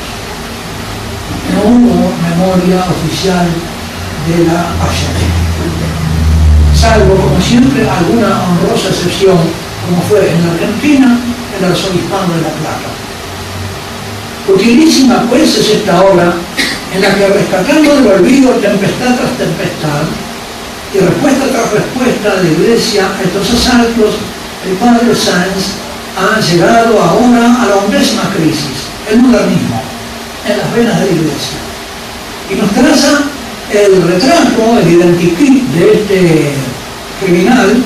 No 1.53 1.61
hubo 1.71 2.11
memoria 2.21 2.85
oficial 2.85 3.47
de 4.27 4.45
la 4.45 4.69
pasión, 4.79 5.44
salvo, 6.85 7.15
como 7.15 7.41
siempre, 7.41 7.89
alguna 7.89 8.29
honrosa 8.45 8.89
excepción, 8.89 9.37
como 9.85 10.01
fue 10.07 10.29
en 10.29 10.45
la 10.45 10.53
Argentina 10.53 11.19
el 11.57 11.65
arzobispado 11.65 12.29
de 12.35 12.41
La 12.41 12.53
Plata. 12.61 12.89
Utilísima 14.47 15.25
pues 15.29 15.57
es 15.57 15.69
esta 15.81 16.03
obra 16.03 16.33
en 16.93 17.01
la 17.01 17.15
que 17.15 17.27
rescatando 17.27 17.95
del 17.95 18.07
olvido 18.07 18.51
tempestad 18.61 19.15
tras 19.17 19.33
tempestad 19.37 20.05
y 20.93 20.99
respuesta 20.99 21.45
tras 21.51 21.71
respuesta 21.73 22.35
de 22.35 22.43
la 22.43 22.49
Iglesia 22.49 23.03
a 23.17 23.23
estos 23.23 23.49
asaltos, 23.49 24.15
el 24.65 24.75
padre 24.77 25.15
Sáenz 25.15 25.81
ha 26.15 26.39
llegado 26.39 27.01
ahora 27.01 27.61
a 27.61 27.65
la 27.65 27.75
undécima 27.83 28.29
crisis, 28.37 28.77
el 29.11 29.19
modernismo, 29.21 29.81
en 30.47 30.57
las 30.57 30.73
venas 30.75 30.99
de 30.99 31.05
la 31.07 31.11
iglesia. 31.11 31.57
Y 32.49 32.55
nos 32.55 32.71
traza 32.71 33.34
el 33.71 34.01
retrato, 34.01 34.79
el 34.81 34.91
identikit 34.91 35.63
de 35.69 35.93
este 35.93 36.53
criminal, 37.19 37.83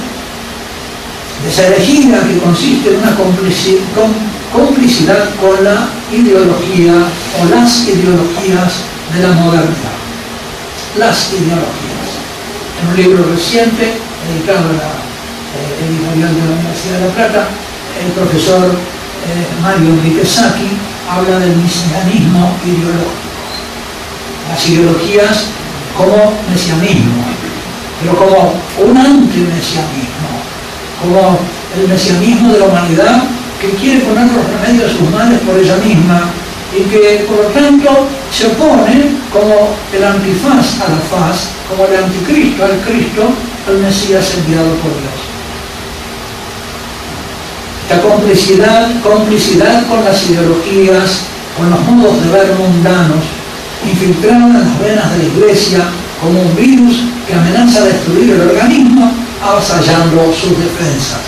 de 1.43 1.49
esa 1.49 1.67
herejía 1.67 2.21
que 2.27 2.39
consiste 2.39 2.89
en 2.89 2.97
una 2.97 3.15
complicidad 3.15 5.29
con 5.39 5.63
la 5.63 5.87
ideología 6.11 6.95
o 7.39 7.45
las 7.49 7.87
ideologías 7.87 8.73
de 9.13 9.21
la 9.23 9.31
modernidad. 9.33 9.95
Las 10.97 11.31
ideologías. 11.33 12.09
En 12.81 12.87
un 12.89 12.95
libro 12.95 13.23
reciente, 13.31 13.93
dedicado 14.27 14.69
a 14.69 14.73
la 14.73 14.91
eh, 15.55 15.87
editorial 15.87 16.35
de 16.35 16.41
la 16.41 16.51
Universidad 16.55 16.99
de 16.99 17.07
La 17.07 17.13
Plata, 17.13 17.41
el 18.03 18.11
profesor 18.11 18.65
eh, 18.65 18.67
Mario 19.61 19.89
Enrique 19.89 20.25
Sacchi 20.25 20.71
habla 21.09 21.39
del 21.39 21.55
mesianismo 21.57 22.57
ideológico. 22.65 23.11
Las 24.49 24.67
ideologías 24.67 25.45
como 25.99 26.31
mesianismo, 26.49 27.27
pero 27.99 28.15
como 28.15 28.53
un 28.87 28.97
antimesianismo, 28.97 30.31
como 31.03 31.37
el 31.75 31.89
mesianismo 31.89 32.53
de 32.53 32.59
la 32.59 32.65
humanidad 32.67 33.23
que 33.59 33.71
quiere 33.71 33.99
poner 33.99 34.31
los 34.31 34.45
remedios 34.47 34.93
a 34.93 34.97
sus 34.97 35.09
males 35.09 35.39
por 35.41 35.59
ella 35.59 35.75
misma 35.83 36.21
y 36.71 36.83
que 36.83 37.25
por 37.27 37.43
lo 37.43 37.49
tanto 37.51 38.07
se 38.31 38.47
opone 38.47 39.11
como 39.33 39.75
el 39.91 40.01
antifaz 40.01 40.79
a 40.79 40.89
la 40.89 41.01
faz, 41.11 41.49
como 41.67 41.83
el 41.85 42.01
anticristo 42.01 42.63
al 42.63 42.79
Cristo, 42.79 43.23
al 43.67 43.77
Mesías 43.79 44.35
enviado 44.37 44.71
por 44.79 44.91
Dios. 44.95 45.19
La 47.89 47.99
complicidad, 47.99 48.87
complicidad 49.01 49.85
con 49.87 50.05
las 50.05 50.29
ideologías, 50.29 51.23
con 51.57 51.69
los 51.69 51.81
modos 51.81 52.23
de 52.23 52.31
ver 52.31 52.55
mundanos, 52.55 53.38
infiltraron 53.87 54.55
en 54.55 54.61
las 54.61 54.79
venas 54.79 55.11
de 55.11 55.17
la 55.17 55.23
iglesia 55.23 55.79
como 56.21 56.41
un 56.41 56.55
virus 56.55 57.03
que 57.27 57.33
amenaza 57.33 57.85
destruir 57.85 58.31
el 58.31 58.41
organismo 58.41 59.11
avasallando 59.41 60.33
sus 60.33 60.57
defensas. 60.57 61.21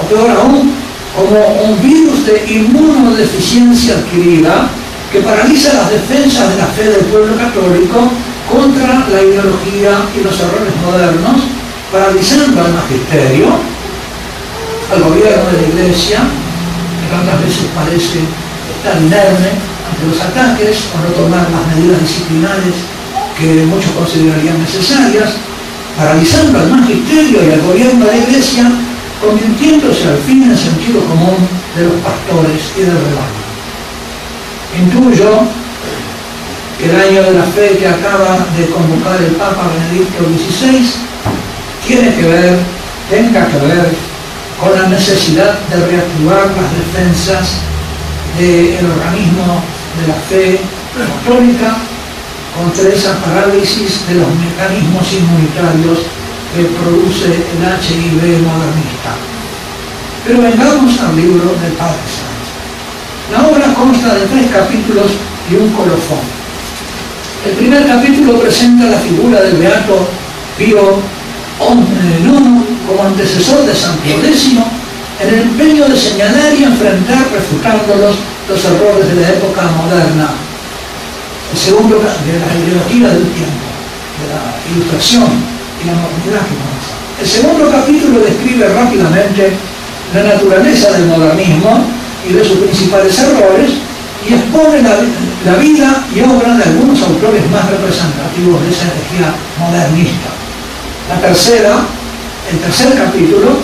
O 0.00 0.06
peor 0.06 0.30
aún, 0.30 0.72
como 1.16 1.38
un 1.64 1.80
virus 1.80 2.26
de 2.26 2.44
inmunodeficiencia 2.52 3.94
adquirida 3.94 4.68
que 5.10 5.20
paraliza 5.20 5.72
las 5.72 5.90
defensas 5.90 6.50
de 6.50 6.56
la 6.58 6.66
fe 6.66 6.84
del 6.84 7.06
pueblo 7.06 7.36
católico 7.38 8.10
contra 8.50 9.08
la 9.08 9.22
ideología 9.22 10.04
y 10.14 10.22
los 10.22 10.38
errores 10.38 10.74
modernos, 10.84 11.40
paralizando 11.90 12.60
al 12.60 12.74
magisterio 12.74 13.46
al 14.92 15.02
gobierno 15.02 15.50
de 15.50 15.62
la 15.62 15.68
Iglesia, 15.68 16.18
que 16.20 17.16
tantas 17.16 17.42
veces 17.42 17.66
parece 17.74 18.20
estar 18.22 19.02
inerme 19.02 19.75
los 20.06 20.20
ataques 20.20 20.84
o 20.94 20.96
no 21.02 21.14
tomar 21.14 21.46
las 21.50 21.76
medidas 21.76 22.00
disciplinares 22.00 22.74
que 23.38 23.64
muchos 23.66 23.90
considerarían 23.92 24.58
necesarias, 24.60 25.30
paralizando 25.96 26.58
al 26.58 26.70
magisterio 26.70 27.44
y 27.44 27.52
al 27.52 27.60
gobierno 27.62 28.06
de 28.06 28.12
la 28.12 28.18
Iglesia, 28.18 28.70
convirtiéndose 29.20 30.08
al 30.08 30.18
fin 30.18 30.42
en 30.44 30.50
el 30.50 30.58
sentido 30.58 31.00
común 31.04 31.36
de 31.76 31.84
los 31.84 31.94
pastores 32.00 32.60
y 32.76 32.80
del 32.80 32.96
rebaño. 32.96 33.44
Intuyo 34.76 35.40
que 36.78 36.90
el 36.90 36.96
año 36.96 37.22
de 37.22 37.38
la 37.38 37.44
fe 37.44 37.78
que 37.78 37.88
acaba 37.88 38.44
de 38.56 38.66
convocar 38.66 39.20
el 39.20 39.32
Papa 39.36 39.70
Benedicto 39.72 40.24
XVI 40.24 40.84
tiene 41.86 42.14
que 42.14 42.22
ver, 42.22 42.58
tenga 43.08 43.46
que 43.48 43.58
ver 43.66 43.94
con 44.60 44.72
la 44.78 44.88
necesidad 44.88 45.58
de 45.68 45.76
reactivar 45.76 46.46
las 46.56 46.70
defensas 46.76 47.60
del 48.38 48.84
organismo 48.84 49.62
de 50.00 50.08
la 50.08 50.18
fe 50.28 50.60
católica 50.96 51.76
contra 52.56 52.88
esa 52.88 53.18
parálisis 53.20 54.06
de 54.08 54.14
los 54.16 54.28
mecanismos 54.34 55.04
inmunitarios 55.12 55.98
que 56.54 56.64
produce 56.80 57.26
el 57.26 57.60
HIV 57.60 58.42
modernista. 58.42 59.12
Pero 60.24 60.42
vengamos 60.42 61.00
al 61.00 61.16
libro 61.16 61.52
del 61.62 61.72
Padre 61.76 62.00
Sánchez. 62.08 62.36
La 63.32 63.46
obra 63.46 63.74
consta 63.74 64.14
de 64.14 64.26
tres 64.26 64.46
capítulos 64.50 65.12
y 65.50 65.54
un 65.54 65.68
colofón. 65.70 66.24
El 67.44 67.52
primer 67.52 67.86
capítulo 67.86 68.40
presenta 68.40 68.86
la 68.86 68.98
figura 68.98 69.40
del 69.42 69.56
Beato 69.58 70.08
Pío 70.58 70.98
IX 71.60 72.66
como 72.86 73.02
antecesor 73.04 73.66
de 73.66 73.74
San 73.74 73.96
Pío 73.98 74.16
X 74.24 74.56
en 75.20 75.28
el 75.28 75.40
empeño 75.42 75.88
de 75.88 75.96
señalar 75.96 76.54
y 76.58 76.64
enfrentar, 76.64 77.26
refutándolos, 77.32 78.16
los 78.48 78.64
errores 78.64 79.08
de 79.08 79.20
la 79.20 79.28
época 79.28 79.62
moderna. 79.76 80.28
El 81.52 81.58
segundo, 81.58 81.96
de 81.96 82.38
la 82.38 82.50
ideología 82.54 83.08
del 83.08 83.26
tiempo, 83.32 83.66
de 84.18 84.26
la 84.30 84.42
ilustración 84.70 85.26
y 85.82 85.86
la 85.86 85.94
modernidad 85.94 86.42
que 86.46 87.22
El 87.22 87.28
segundo 87.28 87.70
capítulo 87.70 88.20
describe 88.20 88.68
rápidamente 88.68 89.52
la 90.14 90.22
naturaleza 90.22 90.92
del 90.92 91.06
modernismo 91.06 91.84
y 92.28 92.32
de 92.32 92.44
sus 92.44 92.58
principales 92.58 93.18
errores 93.18 93.70
y 94.28 94.34
expone 94.34 94.82
la, 94.82 94.96
la 95.44 95.58
vida 95.58 96.04
y 96.14 96.20
obra 96.20 96.56
de 96.56 96.64
algunos 96.64 97.00
autores 97.02 97.42
más 97.50 97.70
representativos 97.70 98.62
de 98.62 98.70
esa 98.70 98.84
energía 98.90 99.34
modernista. 99.58 100.30
La 101.08 101.20
tercera 101.20 101.86
el 102.50 102.58
tercer 102.60 102.94
capítulo 102.94 103.58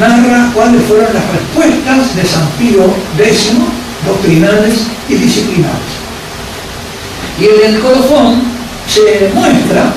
narra 0.00 0.50
cuáles 0.52 0.82
fueron 0.86 1.14
las 1.14 1.24
respuestas 1.30 2.16
de 2.16 2.24
San 2.24 2.46
Pío 2.58 2.82
X, 3.18 3.52
doctrinales 4.06 4.86
y 5.08 5.14
disciplinares. 5.14 5.92
Y 7.38 7.44
en 7.44 7.74
el 7.74 7.80
colofón 7.80 8.42
se 8.86 9.30
muestra 9.34 9.92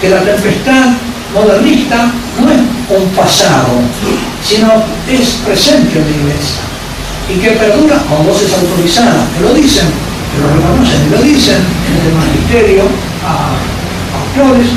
que 0.00 0.08
la 0.08 0.22
tempestad 0.22 0.94
modernista 1.34 2.10
no 2.40 2.50
es 2.50 2.60
un 3.00 3.08
pasado, 3.10 3.82
sino 4.42 4.84
es 5.08 5.28
presente 5.44 5.98
en 5.98 6.04
la 6.04 6.16
iglesia 6.16 6.68
y 7.28 7.38
que 7.38 7.50
perdura 7.50 7.98
con 8.08 8.24
voces 8.24 8.52
autorizadas, 8.54 9.28
que 9.36 9.44
lo 9.44 9.52
dicen, 9.52 9.84
que 10.32 10.40
lo 10.40 10.48
reconocen 10.48 11.06
y 11.06 11.10
lo 11.10 11.22
dicen 11.22 11.60
en 11.60 12.08
el 12.08 12.14
magisterio 12.16 12.82
a 13.20 13.52
autores, 14.24 14.68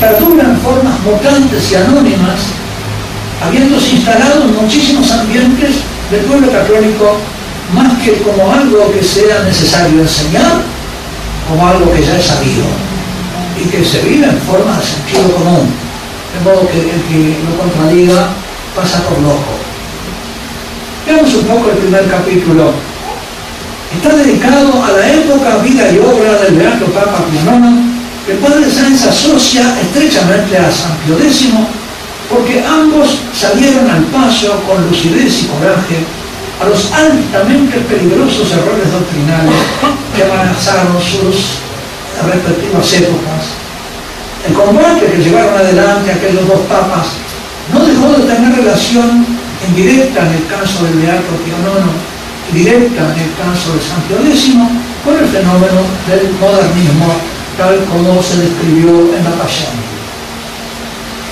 perdura 0.00 0.44
en 0.50 0.56
formas 0.58 0.98
mutantes 1.00 1.70
y 1.70 1.74
anónimas, 1.76 2.40
habiéndose 3.40 3.96
instalado 3.96 4.44
en 4.44 4.56
muchísimos 4.56 5.10
ambientes 5.12 5.76
del 6.10 6.20
pueblo 6.22 6.50
católico, 6.50 7.18
más 7.72 8.02
que 8.02 8.18
como 8.22 8.52
algo 8.52 8.92
que 8.92 9.02
sea 9.02 9.42
necesario 9.44 10.00
enseñar, 10.00 10.62
como 11.48 11.66
algo 11.66 11.92
que 11.92 12.02
ya 12.02 12.18
es 12.18 12.26
sabido 12.26 12.64
y 13.58 13.68
que 13.68 13.84
se 13.84 14.00
vive 14.02 14.26
en 14.26 14.38
forma 14.40 14.76
de 14.76 14.84
sentido 14.84 15.34
común, 15.34 15.70
de 16.34 16.40
modo 16.44 16.68
que 16.68 16.80
el 16.80 17.02
que 17.08 17.38
lo 17.48 17.58
contradiga 17.58 18.28
pasa 18.74 19.02
por 19.08 19.18
loco. 19.20 19.54
Veamos 21.06 21.34
un 21.34 21.44
poco 21.44 21.70
el 21.70 21.78
primer 21.78 22.08
capítulo. 22.08 22.72
Está 23.94 24.16
dedicado 24.16 24.82
a 24.82 24.90
la 24.92 25.12
época, 25.12 25.58
vida 25.58 25.90
y 25.92 25.98
obra 25.98 26.42
del 26.42 26.54
Beato 26.56 26.86
Papa 26.86 27.24
Pío 27.30 27.40
el 28.26 28.38
padre 28.38 28.70
Sáenz 28.70 29.04
asocia 29.04 29.78
estrechamente 29.82 30.56
a 30.56 30.72
San 30.72 30.96
Pío 31.04 31.18
X 31.18 31.50
porque 32.30 32.64
ambos 32.64 33.18
salieron 33.38 33.90
al 33.90 34.02
paso 34.04 34.62
con 34.66 34.88
lucidez 34.88 35.42
y 35.42 35.46
coraje 35.46 35.96
a 36.60 36.68
los 36.68 36.92
altamente 36.92 37.78
peligrosos 37.80 38.52
errores 38.52 38.90
doctrinales 38.92 39.54
que 40.14 40.22
amenazaron 40.22 41.00
sus 41.00 41.58
respectivas 42.22 42.92
épocas. 42.94 43.42
El 44.46 44.54
combate 44.54 45.06
que 45.06 45.22
llevaron 45.22 45.56
adelante 45.56 46.12
aquellos 46.12 46.46
dos 46.46 46.60
papas 46.68 47.06
no 47.72 47.84
dejó 47.84 48.12
de 48.12 48.34
tener 48.34 48.54
relación 48.54 49.26
indirecta 49.66 50.26
en 50.26 50.34
el 50.34 50.46
caso 50.46 50.84
del 50.84 51.00
Beato 51.00 51.34
Pío 51.44 51.56
IX 51.56 52.12
directa 52.52 53.02
en 53.14 53.20
el 53.24 53.32
caso 53.40 53.72
de 53.72 53.80
San 53.80 54.00
Pío 54.02 54.18
X 54.20 54.52
con 55.02 55.16
el 55.16 55.26
fenómeno 55.26 55.80
del 56.06 56.30
modernismo 56.38 57.08
tal 57.56 57.84
como 57.86 58.22
se 58.22 58.36
describió 58.42 59.14
en 59.16 59.24
la 59.24 59.30
Pasión. 59.30 59.72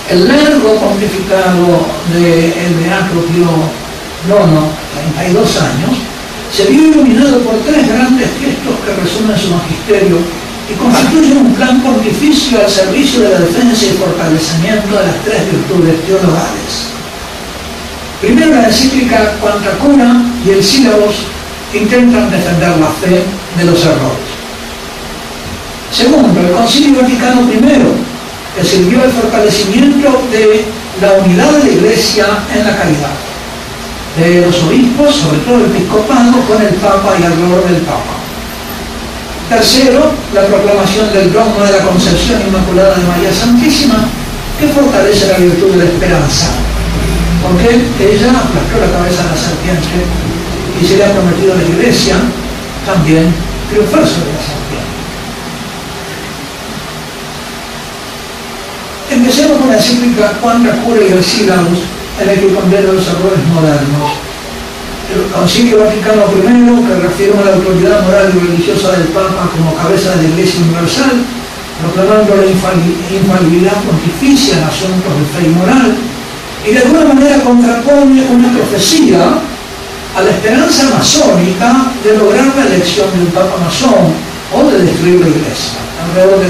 El 0.08 0.28
largo 0.28 0.74
pontificado 0.76 1.86
del 2.12 2.74
Beato 2.80 3.20
Pío 3.28 3.81
IX, 4.26 4.62
32 5.16 5.62
años, 5.62 5.98
se 6.52 6.64
vio 6.66 6.88
iluminado 6.88 7.38
por 7.40 7.56
tres 7.64 7.88
grandes 7.88 8.28
gestos 8.38 8.76
que 8.84 9.00
resumen 9.00 9.38
su 9.38 9.50
magisterio 9.50 10.18
y 10.68 10.74
constituyen 10.74 11.38
un 11.38 11.54
plan 11.54 11.80
pontificio 11.82 12.60
al 12.60 12.68
servicio 12.68 13.22
de 13.22 13.30
la 13.30 13.40
defensa 13.40 13.86
y 13.86 13.98
fortalecimiento 13.98 14.96
de 14.96 15.06
las 15.06 15.16
tres 15.24 15.40
virtudes 15.50 16.06
teologales. 16.06 16.92
Primero 18.20 18.54
la 18.54 18.66
encíclica 18.66 19.32
Cuanta 19.40 19.70
Cura 19.78 20.14
y 20.46 20.50
el 20.50 20.62
sílabos 20.62 21.24
intentan 21.74 22.30
defender 22.30 22.76
la 22.78 22.90
fe 23.00 23.24
de 23.56 23.64
los 23.64 23.84
errores. 23.84 24.30
Segundo, 25.90 26.40
el 26.40 26.52
Concilio 26.52 27.02
Vaticano 27.02 27.42
I, 27.52 27.60
que 28.56 28.64
sirvió 28.64 29.02
al 29.02 29.10
fortalecimiento 29.10 30.22
de 30.30 30.64
la 31.00 31.12
unidad 31.14 31.50
de 31.52 31.64
la 31.64 31.70
Iglesia 31.70 32.26
en 32.54 32.64
la 32.64 32.76
caridad, 32.76 33.10
de 34.16 34.40
los 34.46 34.62
obispos, 34.64 35.14
sobre 35.14 35.38
todo 35.38 35.56
el 35.56 35.70
episcopado, 35.70 36.32
con 36.46 36.60
el 36.60 36.74
Papa 36.74 37.14
y 37.18 37.24
alrededor 37.24 37.64
del 37.64 37.82
Papa. 37.82 38.14
Tercero, 39.48 40.12
la 40.34 40.46
proclamación 40.46 41.12
del 41.12 41.32
dogma 41.32 41.64
de 41.66 41.78
la 41.78 41.84
Concepción 41.84 42.40
Inmaculada 42.46 42.96
de 42.96 43.04
María 43.04 43.32
Santísima, 43.32 44.04
que 44.58 44.68
fortalece 44.68 45.28
la 45.28 45.38
virtud 45.38 45.70
de 45.72 45.78
la 45.78 45.84
esperanza 45.84 46.48
porque 47.42 47.68
ella 47.98 48.30
aplastó 48.30 48.78
la 48.78 48.90
cabeza 48.98 49.24
de 49.24 49.30
la 49.30 49.36
serpiente 49.36 49.98
y 50.80 50.86
se 50.86 50.96
le 50.96 51.04
ha 51.04 51.12
prometido 51.12 51.52
a 51.52 51.56
la 51.56 51.64
iglesia 51.64 52.14
también 52.86 53.34
triunfar 53.68 54.06
sobre 54.06 54.32
la 54.32 54.38
serpiente. 54.38 54.92
Empecemos 59.10 59.58
con 59.58 59.68
la 59.68 59.76
encíclica 59.76 60.32
Juan 60.40 60.64
Cura 60.84 61.00
y 61.02 61.12
el 61.12 61.24
en 62.22 62.28
el 62.30 62.40
que 62.40 62.54
condena 62.54 62.92
los 62.92 63.06
errores 63.06 63.42
modernos. 63.52 64.10
El 65.12 65.28
Concilio 65.28 65.84
Vaticano 65.84 66.24
I, 66.30 66.86
que 66.86 66.94
reafirma 66.94 67.42
la 67.44 67.54
autoridad 67.54 68.02
moral 68.04 68.32
y 68.32 68.38
religiosa 68.46 68.92
del 68.92 69.08
Papa 69.12 69.50
como 69.52 69.74
cabeza 69.76 70.16
de 70.16 70.22
la 70.22 70.28
Iglesia 70.30 70.60
Universal, 70.62 71.20
proclamando 71.82 72.36
la 72.36 72.46
infalibilidad 72.46 73.76
pontificia 73.82 74.56
en 74.56 74.64
asuntos 74.64 75.12
de 75.18 75.24
fe 75.34 75.46
y 75.46 75.52
moral, 75.52 75.96
y 76.64 76.70
de 76.72 76.78
alguna 76.78 77.12
manera 77.12 77.42
contrapone 77.42 78.22
una 78.30 78.52
profecía 78.54 79.42
a 80.16 80.22
la 80.22 80.30
esperanza 80.30 80.88
masónica 80.96 81.92
de 82.04 82.16
lograr 82.16 82.48
la 82.56 82.66
elección 82.72 83.10
de 83.12 83.26
un 83.26 83.32
papa 83.32 83.56
masón 83.58 84.14
o 84.54 84.70
de 84.70 84.84
destruir 84.84 85.20
la 85.20 85.28
iglesia. 85.28 85.76
Alrededor 86.08 86.40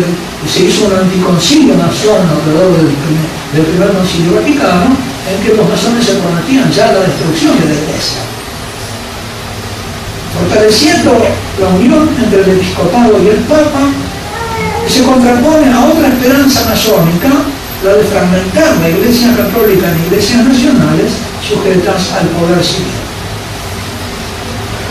se 0.46 0.64
hizo 0.64 0.86
un 0.86 0.96
anticoncilio 0.96 1.74
masón 1.74 2.20
alrededor 2.30 2.78
del 2.78 3.64
primer 3.64 3.90
concilio 3.92 4.34
vaticano 4.36 5.11
en 5.28 5.36
que 5.42 5.54
los 5.54 5.68
masones 5.68 6.04
se 6.04 6.14
prometían 6.14 6.70
ya 6.72 6.92
la 6.92 7.00
destrucción 7.00 7.58
de 7.60 7.66
la 7.66 7.74
iglesia. 7.74 8.22
Fortaleciendo 10.32 11.12
la 11.60 11.68
unión 11.68 12.08
entre 12.18 12.42
el 12.42 12.50
episcopado 12.58 13.22
y 13.22 13.28
el 13.28 13.42
papa, 13.44 13.92
se 14.88 15.02
contrapone 15.04 15.72
a 15.72 15.86
otra 15.86 16.08
esperanza 16.08 16.64
masónica 16.68 17.30
la 17.84 17.94
de 17.94 18.04
fragmentar 18.04 18.76
la 18.80 18.88
Iglesia 18.88 19.34
Católica 19.36 19.90
en 19.90 20.04
iglesias 20.06 20.44
nacionales 20.44 21.12
sujetas 21.42 22.12
al 22.14 22.26
poder 22.28 22.62
civil. 22.64 22.94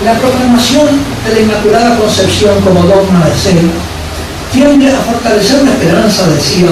La 0.04 0.14
proclamación 0.18 0.88
de 1.26 1.34
la 1.34 1.40
Inmaculada 1.40 1.98
Concepción 1.98 2.60
como 2.62 2.84
dogma 2.84 3.26
de 3.26 3.32
fe 3.32 3.56
tiende 4.52 4.92
a 4.92 5.00
fortalecer 5.00 5.64
la 5.64 5.72
esperanza, 5.72 6.28
decía, 6.28 6.68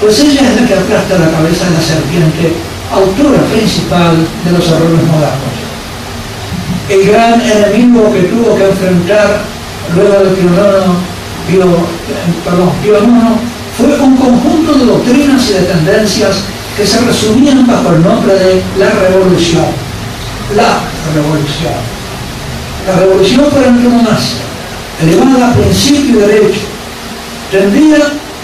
pues 0.00 0.20
ella 0.20 0.42
es 0.42 0.60
la 0.60 0.66
que 0.68 0.74
aplasta 0.74 1.18
la 1.18 1.30
cabeza 1.30 1.64
de 1.64 1.74
la 1.74 1.80
serpiente, 1.80 2.52
autora 2.92 3.40
principal 3.52 4.16
de 4.44 4.52
los 4.52 4.66
errores 4.66 5.06
modernos. 5.06 5.54
El 6.88 7.06
gran 7.06 7.40
enemigo 7.40 8.12
que 8.12 8.22
tuvo 8.24 8.56
que 8.56 8.64
enfrentar 8.68 9.42
luego 9.94 10.24
de 10.24 10.30
perdón, 12.44 12.70
Pío 12.82 12.96
fue 13.76 14.00
un 14.00 14.16
conjunto 14.16 14.74
de 14.74 14.86
doctrinas 14.86 15.50
y 15.50 15.52
de 15.54 15.60
tendencias 15.60 16.36
que 16.76 16.86
se 16.86 17.00
resumían 17.00 17.66
bajo 17.66 17.90
el 17.90 18.02
nombre 18.02 18.34
de 18.34 18.62
la 18.78 18.90
revolución. 18.90 19.64
La 20.54 20.80
revolución. 21.14 21.72
La 22.86 22.96
revolución 23.00 23.44
por 23.50 23.64
antonomasia, 23.64 24.40
elevada 25.02 25.50
a 25.50 25.54
principio 25.54 26.18
y 26.18 26.20
derecho, 26.20 26.60
tendría 27.50 27.96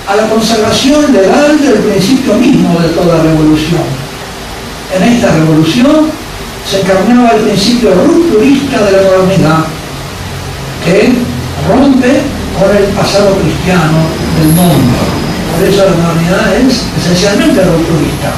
a 0.06 0.16
la 0.16 0.28
consagración 0.28 1.12
legal 1.12 1.60
del 1.60 1.74
principio 1.74 2.34
mismo 2.34 2.78
de 2.80 2.88
toda 2.88 3.22
revolución. 3.22 3.99
En 4.94 5.02
esta 5.02 5.32
revolución 5.32 6.10
se 6.68 6.80
encarnaba 6.80 7.30
el 7.30 7.42
principio 7.42 7.94
rupturista 7.94 8.82
de 8.84 8.92
la 8.92 9.02
modernidad, 9.02 9.64
que 10.84 11.12
rompe 11.68 12.20
con 12.58 12.76
el 12.76 12.84
pasado 12.94 13.36
cristiano 13.36 13.98
del 14.38 14.48
mundo 14.54 15.20
por 15.60 15.68
eso 15.68 15.84
la 15.84 15.92
modernidad 15.92 16.56
es 16.56 16.86
esencialmente 16.96 17.62
rupturista. 17.62 18.32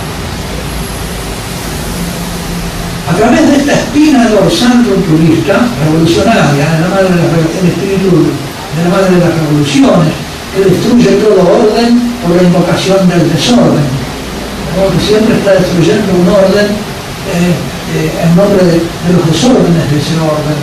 A 3.11 3.15
través 3.15 3.51
de 3.51 3.57
esta 3.57 3.73
espina 3.73 4.29
dorsal 4.29 4.85
rupturista, 4.85 5.69
revolucionaria, 5.85 6.67
de 6.73 6.81
la 6.81 6.89
madre 6.89 7.09
del 7.15 7.69
espíritu 7.71 8.27
de 8.75 8.83
la 8.85 8.91
madre 8.91 9.15
de 9.15 9.21
las 9.21 9.35
revoluciones, 9.39 10.15
que 10.55 10.65
destruye 10.65 11.11
todo 11.23 11.43
orden 11.43 12.01
por 12.27 12.37
la 12.37 12.43
invocación 12.43 13.09
del 13.09 13.31
desorden. 13.31 14.02
Como 14.75 14.89
que 14.93 15.01
siempre 15.05 15.37
está 15.37 15.53
destruyendo 15.53 16.13
un 16.17 16.29
orden 16.29 16.67
eh, 16.67 17.55
eh, 17.95 18.25
en 18.25 18.37
nombre 18.37 18.65
de, 18.65 18.81
los 19.13 19.25
desórdenes 19.29 19.85
de 19.91 19.99
ese 19.99 20.17
orden. 20.17 20.59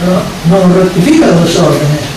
No, 0.00 0.16
no 0.48 0.74
rectifica 0.80 1.26
los 1.26 1.44
desórdenes, 1.44 2.08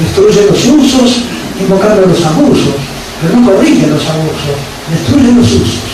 destruye 0.00 0.46
los 0.48 0.64
usos 0.64 1.24
invocando 1.60 2.06
los 2.06 2.24
abusos, 2.24 2.76
pero 3.20 3.36
no 3.36 3.52
corrige 3.52 3.86
los 3.86 4.00
abusos, 4.08 4.56
destruye 4.90 5.32
los 5.32 5.52
usos. 5.52 5.92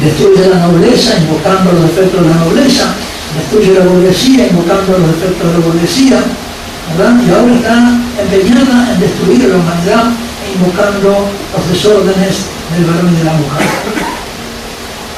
Destruye 0.00 0.48
la 0.48 0.66
nobleza 0.66 1.18
invocando 1.18 1.72
los 1.72 1.82
defectos 1.82 2.22
de 2.22 2.28
la 2.30 2.36
nobleza, 2.36 2.84
destruye 3.36 3.78
la 3.78 3.84
burguesía 3.84 4.48
invocando 4.48 4.98
los 4.98 5.08
defectos 5.12 5.46
de 5.46 5.52
la 5.52 5.66
burguesía, 5.66 6.18
¿verdad? 6.96 7.20
y 7.20 7.30
ahora 7.30 7.54
está 7.54 7.76
empeñada 8.22 8.92
en 8.94 9.00
destruir 9.00 9.48
la 9.48 9.56
humanidad 9.56 10.04
invocando 10.54 11.28
los 11.56 11.68
desórdenes 11.68 12.46
del 12.74 12.84
varón 12.84 13.12
y 13.12 13.18
de 13.18 13.24
la 13.24 13.32
mujer. 13.32 13.68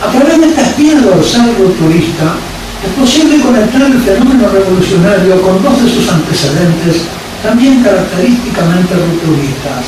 A 0.03 0.11
través 0.11 0.41
de 0.41 0.47
esta 0.49 0.63
espina 0.63 1.01
dorsal 1.01 1.55
rupturista, 1.59 2.37
es 2.85 2.93
posible 3.01 3.41
conectar 3.41 3.83
el 3.83 4.01
fenómeno 4.01 4.49
revolucionario 4.49 5.41
con 5.43 5.63
dos 5.63 5.83
de 5.83 5.89
sus 5.89 6.09
antecedentes 6.13 7.09
también 7.43 7.83
característicamente 7.83 8.95
rupturistas. 8.95 9.85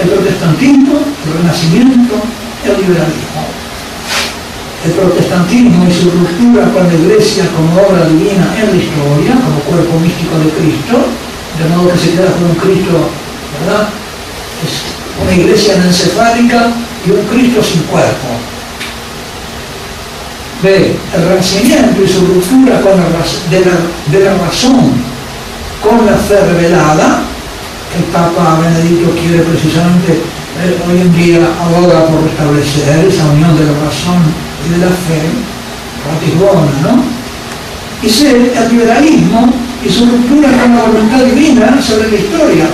El 0.00 0.08
protestantismo, 0.10 1.00
el 1.26 1.32
renacimiento 1.32 2.14
el 2.64 2.76
liberalismo. 2.82 3.42
El 4.84 4.92
protestantismo 4.92 5.86
y 5.88 5.92
su 5.92 6.10
ruptura 6.10 6.70
con 6.72 6.86
la 6.86 6.94
iglesia 6.94 7.44
como 7.54 7.82
obra 7.82 8.06
divina 8.08 8.46
en 8.56 8.70
la 8.70 8.76
historia, 8.82 9.32
como 9.34 9.58
cuerpo 9.66 9.98
místico 10.00 10.38
de 10.38 10.50
Cristo, 10.54 10.96
de 11.58 11.64
modo 11.70 11.90
que 11.92 11.98
se 11.98 12.10
queda 12.12 12.30
con 12.32 12.44
un 12.50 12.56
Cristo, 12.56 13.10
¿verdad? 13.58 13.88
Una 15.22 15.32
iglesia 15.32 15.74
encefálica 15.74 16.70
y 17.06 17.10
un 17.10 17.24
Cristo 17.26 17.62
sin 17.62 17.82
cuerpo. 17.82 18.28
B. 20.62 20.96
El 21.14 21.28
renacimiento 21.28 22.02
y 22.02 22.08
su 22.08 22.26
ruptura 22.26 22.80
con 22.80 22.92
de, 23.50 23.60
la, 23.60 24.18
de 24.18 24.24
la 24.24 24.34
razón 24.44 24.92
con 25.82 26.04
la 26.04 26.16
fe 26.16 26.40
revelada, 26.40 27.22
el 27.96 28.04
Papa 28.12 28.58
Benedicto 28.60 29.14
quiere 29.14 29.42
precisamente 29.44 30.12
eh, 30.12 30.76
hoy 30.88 31.00
en 31.00 31.14
día 31.14 31.38
aboga 31.62 32.06
por 32.06 32.24
restablecer 32.24 33.06
esa 33.06 33.24
unión 33.30 33.56
de 33.56 33.64
la 33.64 33.72
razón 33.86 34.18
y 34.66 34.72
de 34.72 34.78
la 34.78 34.90
fe, 34.90 35.22
ratisbona, 36.02 36.72
¿no? 36.82 37.04
Y 38.02 38.08
C, 38.08 38.52
el 38.54 38.68
liberalismo 38.70 39.52
y 39.84 39.88
su 39.88 40.06
ruptura 40.06 40.50
con 40.50 40.74
la 40.74 40.82
voluntad 40.82 41.24
divina 41.24 41.80
sobre 41.80 42.10
la 42.10 42.16
historia, 42.16 42.66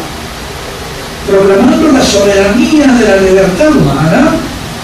proclamando 1.27 1.93
la 1.93 2.03
soberanía 2.03 2.87
de 2.87 3.09
la 3.09 3.17
libertad 3.17 3.71
humana 3.71 4.37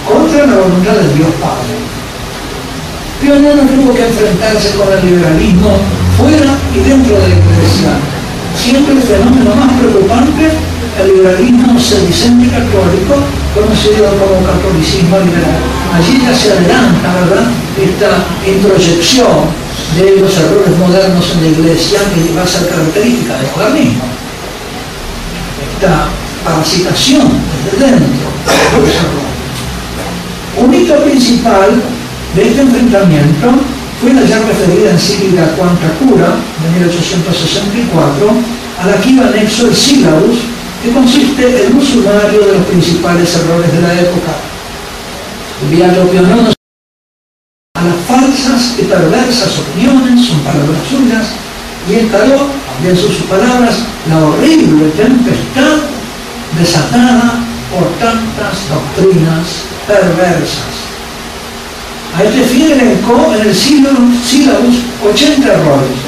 contra 0.09 0.47
la 0.47 0.57
voluntad 0.57 0.93
del 0.93 1.15
Dios 1.17 1.33
Padre. 1.41 1.77
Pío 3.21 3.35
no 3.37 3.61
tuvo 3.69 3.95
que 3.95 4.07
enfrentarse 4.07 4.75
con 4.77 4.89
el 4.89 5.05
liberalismo 5.05 5.77
fuera 6.17 6.57
y 6.75 6.79
dentro 6.89 7.15
de 7.17 7.29
la 7.29 7.37
iglesia. 7.37 7.93
Siempre 8.57 8.95
el 8.95 9.03
fenómeno 9.03 9.55
más 9.55 9.73
preocupante, 9.79 10.49
el 11.01 11.07
liberalismo 11.15 11.79
sedicente 11.79 12.49
católico, 12.49 13.21
conocido 13.55 14.09
como 14.17 14.41
catolicismo 14.41 15.19
liberal. 15.21 15.61
Allí 15.93 16.21
ya 16.25 16.35
se 16.35 16.53
adelanta, 16.53 17.09
¿verdad?, 17.21 17.47
esta 17.77 18.25
introyección 18.49 19.53
de 19.97 20.21
los 20.21 20.33
errores 20.39 20.77
modernos 20.79 21.25
en 21.35 21.43
la 21.43 21.49
iglesia 21.49 22.01
que 22.15 22.35
va 22.35 22.43
a 22.43 22.47
ser 22.47 22.69
característica 22.69 23.37
del 23.37 23.51
modernismo. 23.57 24.05
Esta 25.77 26.09
parasitación 26.45 27.29
desde 27.65 27.87
dentro. 27.87 28.31
Un 30.57 30.75
hito 30.75 30.97
principal 31.05 31.71
de 32.35 32.49
este 32.49 32.61
enfrentamiento 32.61 33.51
fue 34.01 34.15
la 34.15 34.25
ya 34.25 34.39
referida 34.39 34.93
encíclica 34.93 35.55
Cuanta 35.57 35.89
Cura 35.99 36.37
de 36.63 36.81
1864, 36.81 38.31
a 38.81 38.87
la 38.87 39.01
que 39.01 39.11
iba 39.11 39.27
anexo 39.27 39.67
el 39.67 39.77
sílabus, 39.77 40.39
que 40.83 40.93
consiste 40.93 41.67
en 41.67 41.77
un 41.77 41.85
sumario 41.85 42.41
de 42.41 42.59
los 42.59 42.67
principales 42.67 43.37
errores 43.37 43.73
de 43.73 43.83
la 43.83 43.95
época. 44.01 44.33
Viaggio 45.71 46.09
Pionono 46.09 46.51
a 47.75 47.85
las 47.85 47.97
falsas 48.09 48.77
y 48.79 48.83
perversas 48.85 49.59
opiniones, 49.59 50.27
son 50.27 50.41
palabras 50.41 50.81
suyas, 50.89 51.27
y 51.89 51.95
encaró, 51.95 52.49
también 52.73 52.97
son 52.97 53.13
sus 53.13 53.27
palabras, 53.27 53.85
la 54.09 54.19
horrible 54.25 54.89
tempestad 54.97 56.00
desatada 56.59 57.41
por 57.71 57.87
tantas 57.99 58.69
doctrinas 58.69 59.65
perversas. 59.87 60.91
A 62.17 62.25
este 62.25 62.43
fin 62.43 62.73
en 63.35 63.43
el 63.43 63.55
sílabus 63.55 64.77
80 65.05 65.47
errores. 65.47 65.99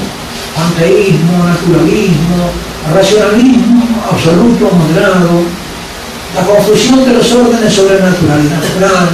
Panteísmo, 0.56 1.44
naturalismo, 1.44 2.50
racionalismo, 2.92 3.86
absoluto, 4.10 4.70
moderado, 4.74 5.42
la 6.34 6.42
confusión 6.42 7.04
de 7.04 7.12
los 7.14 7.32
órdenes 7.32 7.72
sobrenatural 7.72 8.40
y 8.40 8.48
natural, 8.48 9.08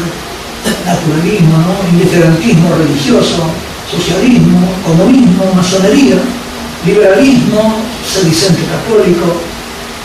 naturalismo, 0.87 1.77
indiferentismo 1.93 2.75
religioso, 2.77 3.43
socialismo, 3.91 4.69
comunismo, 4.85 5.53
masonería, 5.55 6.17
liberalismo, 6.87 7.77
sedicente 8.07 8.63
católico, 8.65 9.41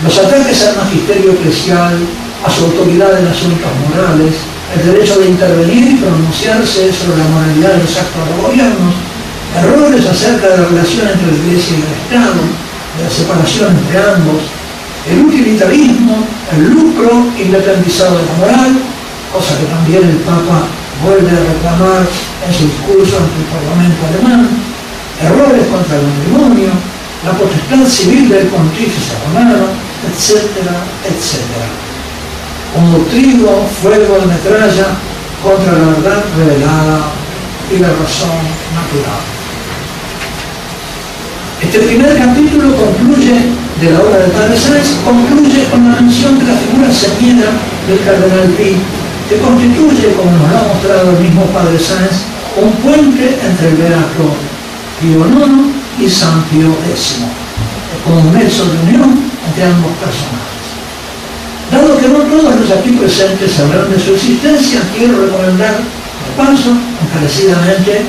los 0.04 0.18
ataques 0.20 0.68
al 0.68 0.76
magisterio 0.76 1.32
eclesial, 1.32 1.96
a 2.44 2.50
su 2.52 2.66
autoridad 2.66 3.18
en 3.20 3.28
asuntos 3.28 3.72
morales, 3.88 4.36
el 4.76 4.92
derecho 4.92 5.20
de 5.20 5.30
intervenir 5.30 5.92
y 5.92 5.96
pronunciarse 5.96 6.92
sobre 6.92 7.20
la 7.20 7.30
moralidad 7.32 7.72
de 7.72 7.84
los 7.84 7.96
actos 7.96 8.28
de 8.28 8.42
gobiernos, 8.42 8.94
errores 9.56 10.06
acerca 10.06 10.50
de 10.50 10.58
la 10.58 10.66
relación 10.68 11.08
entre 11.08 11.32
la 11.32 11.38
Iglesia 11.38 11.78
y 11.78 11.82
el 11.88 11.94
Estado, 12.04 12.42
de 12.98 13.04
la 13.04 13.10
separación 13.10 13.70
entre 13.80 13.96
ambos, 13.96 14.42
el 15.08 15.20
utilitarismo, 15.24 16.28
el 16.52 16.64
lucro 16.68 17.28
independizado 17.40 18.18
de 18.18 18.26
la 18.26 18.34
moral, 18.44 18.72
cosa 19.32 19.56
que 19.58 19.66
también 19.72 20.04
el 20.04 20.20
Papa 20.28 20.68
vuelve 21.00 21.32
a 21.32 21.48
reclamar 21.48 22.04
en 22.44 22.52
su 22.52 22.68
discurso 22.68 23.24
ante 23.24 23.40
el 23.40 23.48
Parlamento 23.56 24.00
alemán, 24.04 24.50
errores 25.24 25.64
contra 25.72 25.96
el 25.96 26.08
matrimonio, 26.12 26.72
la 27.24 27.32
potestad 27.40 27.88
civil 27.88 28.28
del 28.28 28.48
pontífice 28.48 29.16
romano, 29.28 29.93
etcétera, 30.12 30.84
etcétera 31.06 31.94
como 32.74 32.98
trigo, 33.06 33.70
fuego 33.82 34.18
de 34.20 34.26
metralla 34.26 34.98
contra 35.44 35.74
la 35.74 35.86
verdad 35.94 36.24
revelada 36.36 37.12
y 37.70 37.78
la 37.78 37.90
razón 37.90 38.42
natural. 38.74 39.22
Este 41.62 41.80
primer 41.80 42.18
capítulo 42.18 42.76
concluye, 42.76 43.54
de 43.80 43.92
la 43.92 44.00
obra 44.02 44.18
de 44.18 44.30
Padre 44.30 44.58
Sáenz, 44.58 44.98
concluye 45.06 45.66
con 45.70 45.88
la 45.88 46.02
mención 46.02 46.40
de 46.40 46.46
la 46.46 46.58
figura 46.58 46.92
señera 46.92 47.52
del 47.88 48.00
cardenal 48.04 48.50
Pi, 48.58 48.76
que 49.30 49.38
constituye, 49.38 50.14
como 50.18 50.32
nos 50.32 50.50
lo 50.50 50.58
ha 50.58 50.74
mostrado 50.74 51.10
el 51.12 51.24
mismo 51.24 51.46
Padre 51.54 51.80
Sáenz, 51.80 52.26
un 52.58 52.72
puente 52.84 53.38
entre 53.44 53.70
el 53.70 53.76
Beato 53.76 54.34
Pío 55.00 55.26
IX 55.26 56.06
y 56.06 56.10
San 56.10 56.44
Pío 56.46 56.76
X, 56.92 57.16
como 58.04 58.20
un 58.20 58.34
nexo 58.34 58.66
de 58.66 58.92
unión 58.92 59.33
entre 59.48 59.66
ambos 59.66 59.92
personajes. 59.98 60.64
Dado 61.72 61.98
que 61.98 62.08
no 62.08 62.20
todos 62.30 62.56
los 62.60 62.72
aquí 62.72 62.92
presentes 62.92 63.52
sabrán 63.52 63.90
de 63.90 64.00
su 64.00 64.14
existencia, 64.14 64.82
quiero 64.96 65.26
recomendar 65.26 65.78
de 65.78 66.30
paso, 66.38 66.72
encarecidamente, 67.02 68.06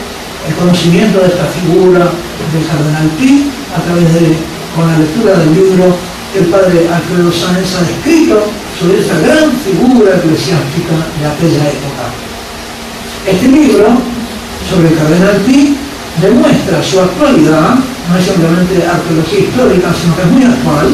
el 0.48 0.54
conocimiento 0.56 1.20
de 1.20 1.28
esta 1.28 1.46
figura 1.46 2.04
del 2.52 2.66
cardenal 2.68 3.08
Pi 3.16 3.48
a 3.72 3.80
través 3.80 4.04
de, 4.14 4.36
con 4.76 4.86
la 4.86 4.98
lectura 4.98 5.32
del 5.40 5.54
libro 5.54 5.96
que 6.32 6.40
el 6.40 6.46
padre 6.46 6.88
Alfredo 6.92 7.32
Sáenz 7.32 7.72
ha 7.78 7.82
escrito 7.88 8.44
sobre 8.78 9.00
esta 9.00 9.18
gran 9.20 9.50
figura 9.64 10.16
eclesiástica 10.16 10.94
de 11.16 11.24
aquella 11.24 11.62
época. 11.72 12.04
Este 13.24 13.48
libro 13.48 13.96
sobre 14.68 14.88
el 14.88 14.96
cardenal 14.98 15.36
Pi 15.46 15.76
demuestra 16.20 16.82
su 16.82 17.00
actualidad, 17.00 17.80
no 17.80 18.18
es 18.18 18.24
simplemente 18.24 18.84
arqueología 18.84 19.40
histórica, 19.40 19.88
sino 19.94 20.16
que 20.16 20.22
es 20.22 20.28
muy 20.28 20.44
actual, 20.44 20.86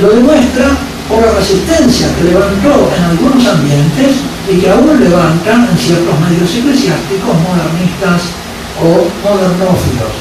lo 0.00 0.10
demuestra 0.10 0.76
por 1.08 1.24
la 1.24 1.32
resistencia 1.32 2.14
que 2.16 2.24
levantó 2.24 2.90
en 2.96 3.02
algunos 3.04 3.46
ambientes 3.46 4.20
y 4.50 4.60
que 4.60 4.70
aún 4.70 5.00
levantan 5.00 5.68
en 5.70 5.78
ciertos 5.78 6.20
medios 6.20 6.54
eclesiásticos 6.54 7.34
modernistas 7.40 8.22
o 8.80 9.08
modernófilos. 9.24 10.12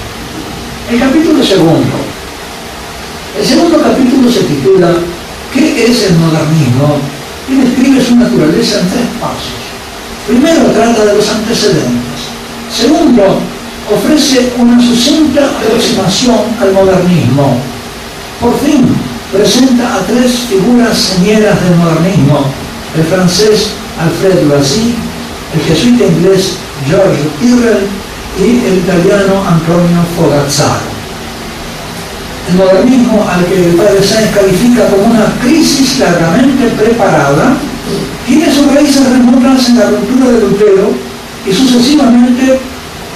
El 0.89 0.99
capítulo 0.99 1.43
segundo. 1.43 1.95
El 3.37 3.45
segundo 3.45 3.81
capítulo 3.81 4.31
se 4.31 4.43
titula 4.43 4.95
¿Qué 5.53 5.85
es 5.85 6.03
el 6.03 6.15
modernismo? 6.15 6.99
y 7.49 7.55
describe 7.55 8.03
su 8.03 8.15
naturaleza 8.15 8.79
en 8.79 8.89
tres 8.89 9.07
pasos. 9.21 9.55
Primero 10.27 10.65
trata 10.71 11.05
de 11.05 11.15
los 11.15 11.29
antecedentes. 11.29 12.19
Segundo, 12.69 13.39
ofrece 13.89 14.51
una 14.57 14.79
sucinta 14.81 15.47
aproximación 15.47 16.39
al 16.59 16.73
modernismo. 16.73 17.57
Por 18.41 18.59
fin, 18.59 18.85
presenta 19.31 19.95
a 19.95 19.99
tres 20.07 20.31
figuras 20.49 20.97
señeras 20.97 21.61
del 21.63 21.75
modernismo, 21.75 22.45
el 22.95 23.03
francés 23.03 23.69
Alfred 23.99 24.47
Loisy, 24.47 24.95
el 25.53 25.61
jesuita 25.61 26.05
inglés 26.05 26.53
George 26.87 27.19
Tyrrell 27.39 27.87
y 28.39 28.65
el 28.65 28.77
italiano 28.79 29.43
Antonio 29.47 29.99
Fogazzaro. 30.15 30.97
El 32.49 32.55
modernismo 32.55 33.27
al 33.29 33.45
que 33.45 33.69
el 33.69 33.75
padre 33.75 34.01
Sáenz 34.01 34.33
califica 34.33 34.87
como 34.87 35.07
una 35.07 35.25
crisis 35.41 35.99
largamente 35.99 36.67
preparada, 36.77 37.57
tiene 38.25 38.53
sus 38.53 38.73
raíces 38.73 39.09
remotas 39.09 39.69
en 39.69 39.79
la 39.79 39.85
cultura 39.85 40.31
de 40.31 40.39
Lutero 40.39 40.93
y 41.45 41.53
sucesivamente 41.53 42.59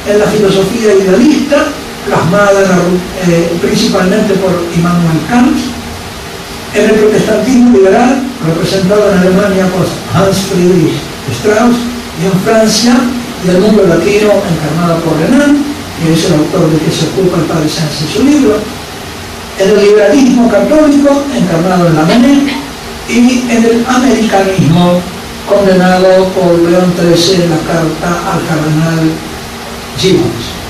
en 0.07 0.19
la 0.19 0.25
filosofía 0.25 0.95
idealista, 0.95 1.67
plasmada 2.05 2.63
eh, 3.27 3.57
principalmente 3.61 4.33
por 4.33 4.51
Immanuel 4.75 5.19
Kant, 5.29 5.80
en 6.73 6.89
el 6.89 6.95
protestantismo 6.95 7.77
liberal, 7.77 8.23
representado 8.45 9.11
en 9.11 9.17
Alemania 9.19 9.65
por 9.67 9.85
Hans 10.15 10.37
Friedrich 10.37 10.93
Strauss, 11.31 11.75
y 12.21 12.25
en 12.25 12.39
Francia, 12.43 12.95
y 13.45 13.49
el 13.49 13.59
mundo 13.59 13.83
latino, 13.87 14.31
encarnado 14.31 15.01
por 15.01 15.17
Renan, 15.19 15.63
que 15.99 16.13
es 16.13 16.25
el 16.25 16.33
autor 16.33 16.69
de 16.71 16.77
que 16.79 16.91
se 16.91 17.07
ocupa 17.07 17.37
el 17.37 17.43
padre 17.45 17.69
Sánchez 17.69 18.09
su 18.15 18.23
libro, 18.23 18.55
en 19.59 19.69
el 19.69 19.85
liberalismo 19.85 20.49
católico, 20.49 21.23
encarnado 21.35 21.87
en 21.87 21.95
la 21.95 22.03
Menet, 22.03 22.53
y 23.09 23.45
en 23.49 23.63
el 23.65 23.85
americanismo, 23.87 25.01
condenado 25.49 26.27
por 26.29 26.57
León 26.59 26.93
XIII 26.95 27.43
en 27.43 27.49
la 27.49 27.57
carta 27.57 28.31
al 28.31 28.39
cardenal 28.47 29.11
Gibbons. 29.97 30.61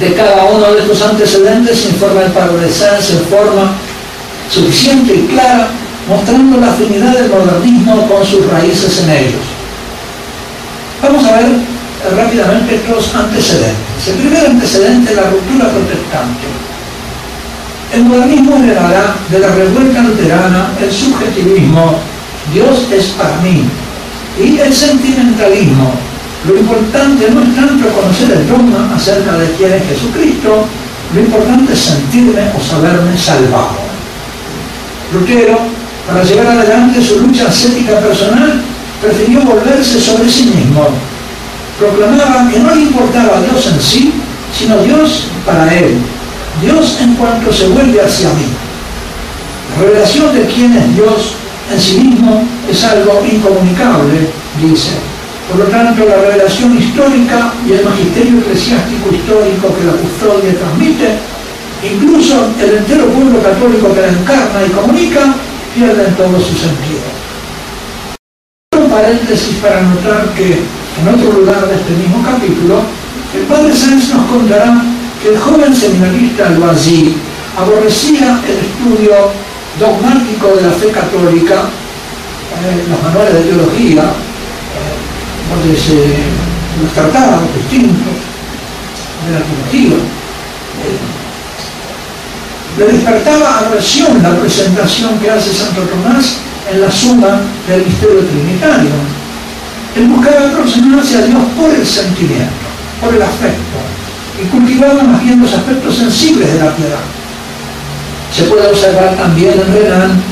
De 0.00 0.12
cada 0.12 0.44
uno 0.44 0.72
de 0.72 0.80
estos 0.80 1.00
antecedentes 1.02 1.86
informa 1.86 2.22
el 2.22 2.32
padre 2.32 2.68
Sanz 2.68 3.10
en 3.12 3.20
forma 3.26 3.72
suficiente 4.50 5.14
y 5.14 5.26
clara, 5.26 5.68
mostrando 6.08 6.60
la 6.60 6.72
afinidad 6.72 7.12
del 7.12 7.30
modernismo 7.30 8.06
con 8.08 8.24
sus 8.24 8.46
raíces 8.46 9.02
en 9.02 9.10
ellos. 9.10 9.44
Vamos 11.02 11.24
a 11.24 11.36
ver 11.36 11.46
eh, 11.46 12.14
rápidamente 12.16 12.76
estos 12.76 13.14
antecedentes. 13.14 14.08
El 14.08 14.14
primer 14.14 14.46
antecedente 14.46 15.10
es 15.10 15.16
la 15.16 15.30
ruptura 15.30 15.68
protestante. 15.70 16.46
El 17.92 18.04
modernismo 18.04 18.56
heredará 18.56 19.14
de 19.30 19.38
la 19.38 19.48
revuelta 19.48 20.02
luterana 20.02 20.70
el 20.80 20.90
subjetivismo, 20.90 21.98
Dios 22.52 22.86
es 22.90 23.06
para 23.16 23.36
mí, 23.36 23.64
y 24.42 24.58
el 24.58 24.72
sentimentalismo. 24.72 25.92
Lo 26.46 26.58
importante 26.58 27.30
no 27.30 27.42
es 27.42 27.54
tanto 27.54 27.88
conocer 27.88 28.32
el 28.32 28.48
dogma 28.48 28.90
acerca 28.94 29.38
de 29.38 29.50
quién 29.52 29.72
es 29.74 29.86
Jesucristo, 29.86 30.66
lo 31.14 31.20
importante 31.20 31.72
es 31.72 31.78
sentirme 31.78 32.42
o 32.56 32.60
saberme 32.60 33.16
salvado. 33.16 33.83
Lutero, 35.14 35.58
para 36.06 36.22
llevar 36.22 36.48
adelante 36.48 37.00
su 37.00 37.20
lucha 37.20 37.48
ascética 37.48 37.98
personal, 38.00 38.60
prefirió 39.00 39.40
volverse 39.42 40.00
sobre 40.00 40.28
sí 40.28 40.44
mismo. 40.46 40.88
Proclamaba 41.78 42.50
que 42.50 42.58
no 42.58 42.74
le 42.74 42.82
importaba 42.82 43.40
Dios 43.40 43.66
en 43.66 43.80
sí, 43.80 44.12
sino 44.56 44.82
Dios 44.82 45.24
para 45.46 45.72
él. 45.72 45.96
Dios 46.60 46.98
en 47.00 47.14
cuanto 47.14 47.52
se 47.52 47.66
vuelve 47.68 48.00
hacia 48.00 48.28
mí. 48.30 48.46
La 49.74 49.82
revelación 49.82 50.34
de 50.34 50.46
quién 50.46 50.76
es 50.76 50.94
Dios 50.94 51.34
en 51.72 51.80
sí 51.80 51.98
mismo 51.98 52.46
es 52.70 52.84
algo 52.84 53.22
incomunicable, 53.24 54.28
dice. 54.60 54.90
Por 55.50 55.58
lo 55.58 55.64
tanto, 55.66 56.04
la 56.06 56.16
revelación 56.16 56.78
histórica 56.78 57.52
y 57.66 57.72
el 57.72 57.84
magisterio 57.84 58.38
eclesiástico 58.38 59.10
histórico 59.12 59.74
que 59.76 59.84
la 59.84 59.92
custodia 59.92 60.54
transmite, 60.58 61.18
incluso 61.84 62.48
el 62.60 62.78
entero 62.78 63.06
pueblo 63.08 63.42
católico 63.42 63.94
que 63.94 64.00
la 64.00 64.08
encarna 64.08 64.64
y 64.66 64.70
comunica, 64.70 65.34
pierden 65.74 66.14
todo 66.14 66.38
su 66.40 66.54
sentido. 66.54 67.02
Un 68.78 68.90
paréntesis 68.90 69.56
para 69.56 69.82
notar 69.82 70.28
que 70.34 70.60
en 71.00 71.08
otro 71.08 71.40
lugar 71.40 71.68
de 71.68 71.74
este 71.74 71.92
mismo 71.92 72.22
capítulo, 72.24 72.80
el 73.34 73.42
padre 73.42 73.74
Sáenz 73.74 74.14
nos 74.14 74.26
contará 74.26 74.82
que 75.20 75.30
el 75.30 75.38
joven 75.38 75.74
seminarista 75.74 76.50
Loisy 76.50 77.16
aborrecía 77.56 78.40
el 78.46 78.58
estudio 78.58 79.12
dogmático 79.78 80.54
de 80.56 80.62
la 80.62 80.70
fe 80.70 80.88
católica, 80.90 81.54
eh, 82.62 82.84
los 82.88 83.02
manuales 83.02 83.34
de 83.34 83.40
teología, 83.42 84.02
eh, 84.02 84.94
donde 85.50 85.78
se 85.78 86.54
los 86.82 86.92
tratados 86.92 87.42
distintos 87.56 88.14
de 89.26 89.32
la 89.32 89.40
teología. 89.44 89.96
Eh, 89.96 91.23
le 92.78 92.86
despertaba 92.86 93.60
aversión 93.60 94.22
la 94.22 94.36
presentación 94.36 95.18
que 95.18 95.30
hace 95.30 95.52
Santo 95.52 95.82
Tomás 95.82 96.38
en 96.70 96.80
la 96.80 96.90
suma 96.90 97.40
del 97.68 97.86
misterio 97.86 98.20
trinitario. 98.20 98.90
Él 99.94 100.08
buscaba 100.08 100.48
aproximarse 100.48 101.18
a 101.18 101.22
Dios 101.22 101.40
por 101.56 101.70
el 101.70 101.86
sentimiento, 101.86 102.66
por 103.00 103.14
el 103.14 103.22
afecto, 103.22 103.78
y 104.42 104.46
cultivaba 104.46 105.04
más 105.04 105.22
bien 105.22 105.40
los 105.40 105.52
aspectos 105.52 105.94
sensibles 105.96 106.52
de 106.52 106.58
la 106.58 106.74
piedad. 106.74 107.04
Se 108.34 108.42
puede 108.44 108.66
observar 108.66 109.14
también 109.14 109.52
en 109.52 109.72
Renan 109.72 110.22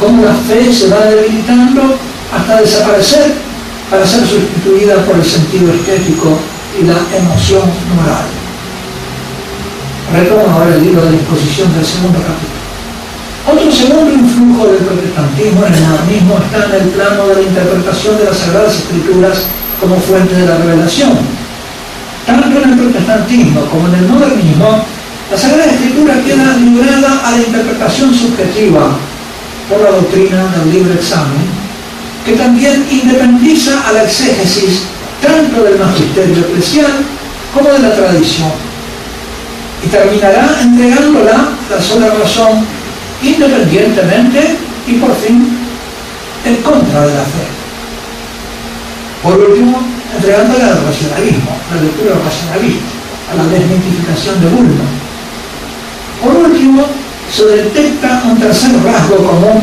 cómo 0.00 0.24
la 0.24 0.34
fe 0.34 0.72
se 0.72 0.88
va 0.88 1.06
debilitando 1.06 1.96
hasta 2.34 2.60
desaparecer 2.60 3.34
para 3.88 4.04
ser 4.04 4.26
sustituida 4.26 4.96
por 5.04 5.16
el 5.16 5.24
sentido 5.24 5.72
estético 5.72 6.38
y 6.80 6.84
la 6.84 6.96
emoción 7.16 7.62
moral. 7.94 8.41
Retomo 10.12 10.44
ahora 10.44 10.76
el 10.76 10.82
libro 10.84 11.00
de 11.06 11.12
la 11.12 11.16
exposición 11.16 11.72
del 11.72 11.86
segundo 11.86 12.18
capítulo. 12.20 12.60
Otro 13.48 13.72
segundo 13.72 14.12
influjo 14.12 14.68
del 14.68 14.84
protestantismo 14.84 15.64
en 15.64 15.72
el 15.72 15.80
modernismo 15.88 16.36
está 16.36 16.68
en 16.68 16.82
el 16.84 16.88
plano 16.92 17.26
de 17.28 17.34
la 17.36 17.42
interpretación 17.48 18.18
de 18.18 18.24
las 18.24 18.36
Sagradas 18.36 18.74
Escrituras 18.76 19.38
como 19.80 19.96
fuente 19.96 20.34
de 20.36 20.44
la 20.44 20.58
revelación. 20.58 21.16
Tanto 22.26 22.60
en 22.60 22.70
el 22.70 22.78
protestantismo 22.78 23.64
como 23.72 23.88
en 23.88 23.94
el 23.94 24.08
modernismo, 24.08 24.84
la 25.30 25.38
Sagrada 25.38 25.72
Escritura 25.72 26.20
queda 26.20 26.56
librada 26.60 27.20
a 27.24 27.30
la 27.32 27.38
interpretación 27.38 28.14
subjetiva 28.14 28.92
por 29.66 29.80
la 29.80 29.96
doctrina 29.96 30.44
del 30.60 30.72
libre 30.76 30.92
examen, 30.92 31.48
que 32.26 32.32
también 32.32 32.84
independiza 32.90 33.88
a 33.88 33.92
la 33.92 34.04
exégesis 34.04 34.82
tanto 35.22 35.64
del 35.64 35.78
magisterio 35.78 36.44
eclesial 36.44 37.00
como 37.54 37.70
de 37.70 37.78
la 37.78 37.94
tradición 37.96 38.71
y 39.84 39.88
terminará 39.88 40.48
entregándola 40.62 41.48
la 41.70 41.80
sola 41.80 42.08
razón 42.14 42.64
independientemente 43.22 44.56
y 44.86 44.94
por 44.94 45.14
fin 45.16 45.56
en 46.44 46.56
contra 46.56 47.06
de 47.06 47.14
la 47.14 47.22
fe. 47.22 47.46
Por 49.22 49.38
último, 49.38 49.80
entregándola 50.14 50.66
al 50.66 50.84
racionalismo, 50.84 51.56
la 51.72 51.82
lectura 51.82 52.14
racionalista, 52.24 52.90
a 53.30 53.34
la 53.36 53.44
desmitificación 53.46 54.40
de 54.40 54.48
Bullman. 54.48 55.02
Por 56.20 56.50
último, 56.50 56.86
se 57.30 57.44
detecta 57.46 58.22
un 58.26 58.38
tercer 58.38 58.72
rasgo 58.82 59.16
común 59.16 59.62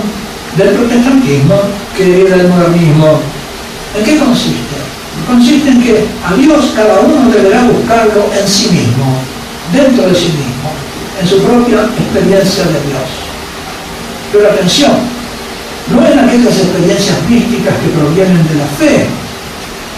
del 0.58 0.70
protestantismo 0.70 1.62
que 1.96 2.22
era 2.26 2.36
el 2.38 2.48
modernismo. 2.48 3.20
¿En 3.98 4.04
qué 4.06 4.18
consiste? 4.18 4.80
Consiste 5.28 5.70
en 5.70 5.82
que 5.82 6.06
a 6.26 6.34
Dios 6.34 6.72
cada 6.76 7.00
uno 7.02 7.30
deberá 7.30 7.64
buscarlo 7.64 8.32
en 8.34 8.48
sí 8.48 8.70
mismo, 8.70 9.22
dentro 9.74 10.08
de 10.08 10.16
sí 10.16 10.32
mismo, 10.34 10.70
en 11.22 11.28
su 11.28 11.38
propia 11.44 11.86
experiencia 11.98 12.64
de 12.64 12.80
Dios. 12.88 13.08
Pero 14.32 14.50
atención, 14.50 14.94
no 15.90 16.06
en 16.06 16.20
aquellas 16.20 16.58
experiencias 16.58 17.18
místicas 17.28 17.74
que 17.82 17.90
provienen 17.98 18.48
de 18.48 18.56
la 18.56 18.70
fe, 18.78 19.08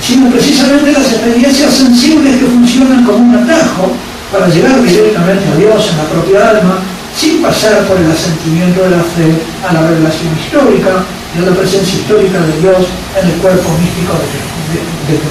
sino 0.02 0.32
precisamente 0.32 0.92
las 0.92 1.12
experiencias 1.12 1.74
sensibles 1.74 2.38
que 2.38 2.46
funcionan 2.46 3.06
como 3.06 3.18
un 3.18 3.36
atajo 3.36 3.92
para 4.32 4.48
llegar 4.48 4.82
directamente 4.82 5.46
a 5.48 5.56
Dios 5.58 5.90
en 5.92 5.98
la 5.98 6.08
propia 6.10 6.50
alma, 6.50 6.80
sin 7.16 7.42
pasar 7.42 7.86
por 7.86 7.98
el 7.98 8.10
asentimiento 8.10 8.84
de 8.84 8.92
la 8.92 9.04
fe 9.04 9.28
a 9.68 9.74
la 9.74 9.88
revelación 9.88 10.32
histórica 10.40 11.04
y 11.36 11.44
a 11.44 11.50
la 11.50 11.56
presencia 11.56 12.00
histórica 12.00 12.40
de 12.40 12.60
Dios 12.62 12.88
en 13.20 13.28
el 13.28 13.36
cuerpo 13.44 13.70
místico 13.78 14.14
de, 14.16 15.20
Cristo. 15.20 15.28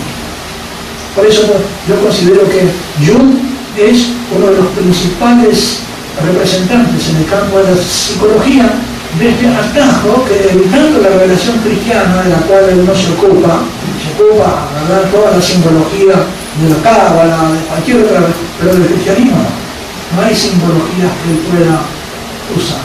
Por 1.16 1.26
eso 1.26 1.42
yo 1.88 1.96
considero 2.05 2.44
que 2.48 2.69
Jung 3.00 3.50
es 3.77 4.08
uno 4.35 4.46
de 4.46 4.56
los 4.56 4.66
principales 4.77 5.81
representantes 6.21 7.08
en 7.10 7.16
el 7.16 7.27
campo 7.27 7.58
de 7.58 7.75
la 7.75 7.77
psicología 7.77 8.71
de 9.18 9.29
este 9.29 9.46
atajo 9.48 10.25
que 10.25 10.52
evitando 10.52 11.00
la 11.00 11.08
revelación 11.08 11.58
cristiana 11.58 12.23
de 12.23 12.31
la 12.31 12.38
cual 12.46 12.64
uno 12.79 12.94
se 12.94 13.10
ocupa, 13.12 13.62
se 13.98 14.08
ocupa 14.14 14.68
¿verdad? 14.75 15.10
toda 15.10 15.37
la 15.37 15.42
simbología 15.42 16.14
de 16.62 16.68
la 16.71 16.83
cábala, 16.83 17.52
de 17.52 17.58
cualquier 17.66 18.04
otra, 18.04 18.23
pero 18.58 18.75
del 18.75 18.87
cristianismo 18.87 19.37
no, 20.16 20.23
hay 20.23 20.35
simbologías 20.35 21.12
que 21.23 21.31
él 21.31 21.38
pueda 21.50 21.79
usar. 22.56 22.83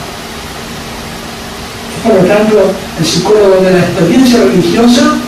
Por 2.04 2.22
lo 2.22 2.28
tanto, 2.28 2.70
el 2.98 3.04
psicólogo 3.04 3.62
de 3.62 3.72
la 3.72 3.80
experiencia 3.80 4.38
religiosa, 4.44 5.18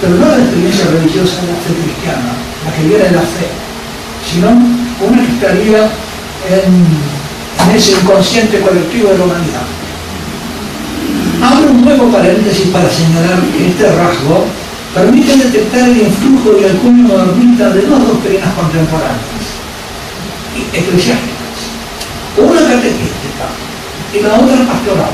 pero 0.00 0.14
no 0.14 0.26
la 0.26 0.38
experiencia 0.38 0.86
religiosa 0.86 1.42
de 1.42 1.46
la 1.50 1.58
fe 1.58 1.74
cristiana, 1.82 2.30
la 2.64 2.72
que 2.72 2.82
viene 2.86 3.04
de 3.04 3.10
la 3.10 3.22
fe, 3.22 3.50
sino 4.22 4.54
una 5.00 5.24
que 5.24 5.32
estaría 5.32 5.90
en, 6.48 7.74
ese 7.74 7.92
inconsciente 7.92 8.60
colectivo 8.60 9.10
de 9.10 9.18
la 9.18 9.24
humanidad. 9.24 9.66
Abro 11.42 11.70
un 11.70 11.84
nuevo 11.84 12.10
paréntesis 12.10 12.68
para 12.68 12.88
señalar 12.90 13.40
que 13.52 13.68
este 13.68 13.92
rasgo 13.92 14.46
permite 14.94 15.36
detectar 15.36 15.88
el 15.88 15.98
influjo 15.98 16.56
y 16.58 16.64
el 16.64 16.76
cuño 16.78 17.08
modernista 17.08 17.70
de 17.70 17.82
dos 17.82 18.08
doctrinas 18.08 18.54
contemporáneas, 18.54 19.44
eclesiásticas, 20.72 21.58
una 22.38 22.60
catequística 22.60 23.46
y 24.14 24.20
la 24.20 24.34
otra 24.34 24.56
pastoral, 24.66 25.12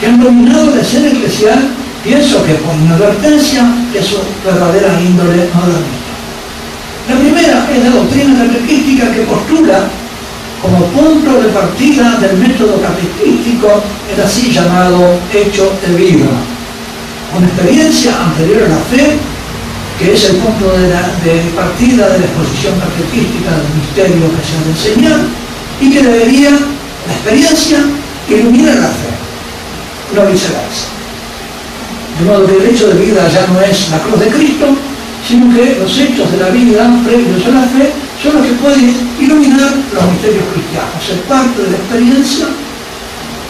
que 0.00 0.06
han 0.06 0.20
dominado 0.20 0.74
la 0.74 0.82
escena 0.82 1.08
eclesial, 1.08 1.70
pienso 2.02 2.44
que 2.44 2.54
por 2.54 2.74
inadvertencia 2.74 3.64
es 3.94 4.06
su 4.06 4.18
verdadera 4.44 5.00
índole 5.00 5.48
modernista. 5.54 6.12
La 7.08 7.16
primera 7.16 7.41
la 7.78 7.90
doctrina 7.90 8.44
catequística 8.44 9.12
que 9.12 9.22
postula 9.22 9.88
como 10.60 10.84
punto 10.86 11.42
de 11.42 11.48
partida 11.48 12.18
del 12.20 12.36
método 12.36 12.80
catequístico 12.80 13.82
el 14.14 14.22
así 14.22 14.52
llamado 14.52 15.18
hecho 15.32 15.72
de 15.86 15.94
vida, 15.96 16.30
una 17.36 17.46
experiencia 17.46 18.12
anterior 18.22 18.64
a 18.64 18.68
la 18.68 18.76
fe, 18.76 19.18
que 19.98 20.14
es 20.14 20.24
el 20.30 20.36
punto 20.36 20.70
de, 20.76 20.88
partida 21.56 22.08
de 22.10 22.18
la 22.20 22.26
exposición 22.26 22.74
catequística 22.78 23.50
del 23.50 23.74
misterio 23.80 24.30
que 24.30 24.42
se 24.46 24.56
ha 24.56 24.62
de 24.64 24.70
enseñar, 24.70 25.20
y 25.80 25.90
que 25.90 26.02
debería 26.02 26.50
la 26.50 27.12
experiencia 27.12 27.78
iluminar 28.28 28.76
la 28.76 28.88
fe, 28.88 29.10
no 30.14 30.26
viceversa. 30.30 30.86
De 32.18 32.24
modo 32.24 32.46
que 32.46 32.56
el 32.56 32.74
hecho 32.74 32.88
de 32.88 32.94
vida 32.94 33.28
ya 33.28 33.46
no 33.48 33.60
es 33.60 33.90
la 33.90 33.98
cruz 33.98 34.20
de 34.20 34.28
Cristo, 34.28 34.66
sino 35.26 35.54
que 35.54 35.78
los 35.78 35.98
hechos 35.98 36.30
de 36.32 36.38
la 36.38 36.50
vida 36.50 36.90
previos 37.04 37.46
a 37.46 37.50
la 37.50 37.66
fe 37.68 37.92
son 38.22 38.34
los 38.36 38.46
que 38.46 38.52
pueden 38.54 38.94
iluminar 39.20 39.70
los 39.92 40.04
misterios 40.12 40.44
cristianos, 40.52 40.98
ser 41.06 41.20
parte 41.22 41.62
de 41.62 41.70
la 41.70 41.76
experiencia 41.76 42.46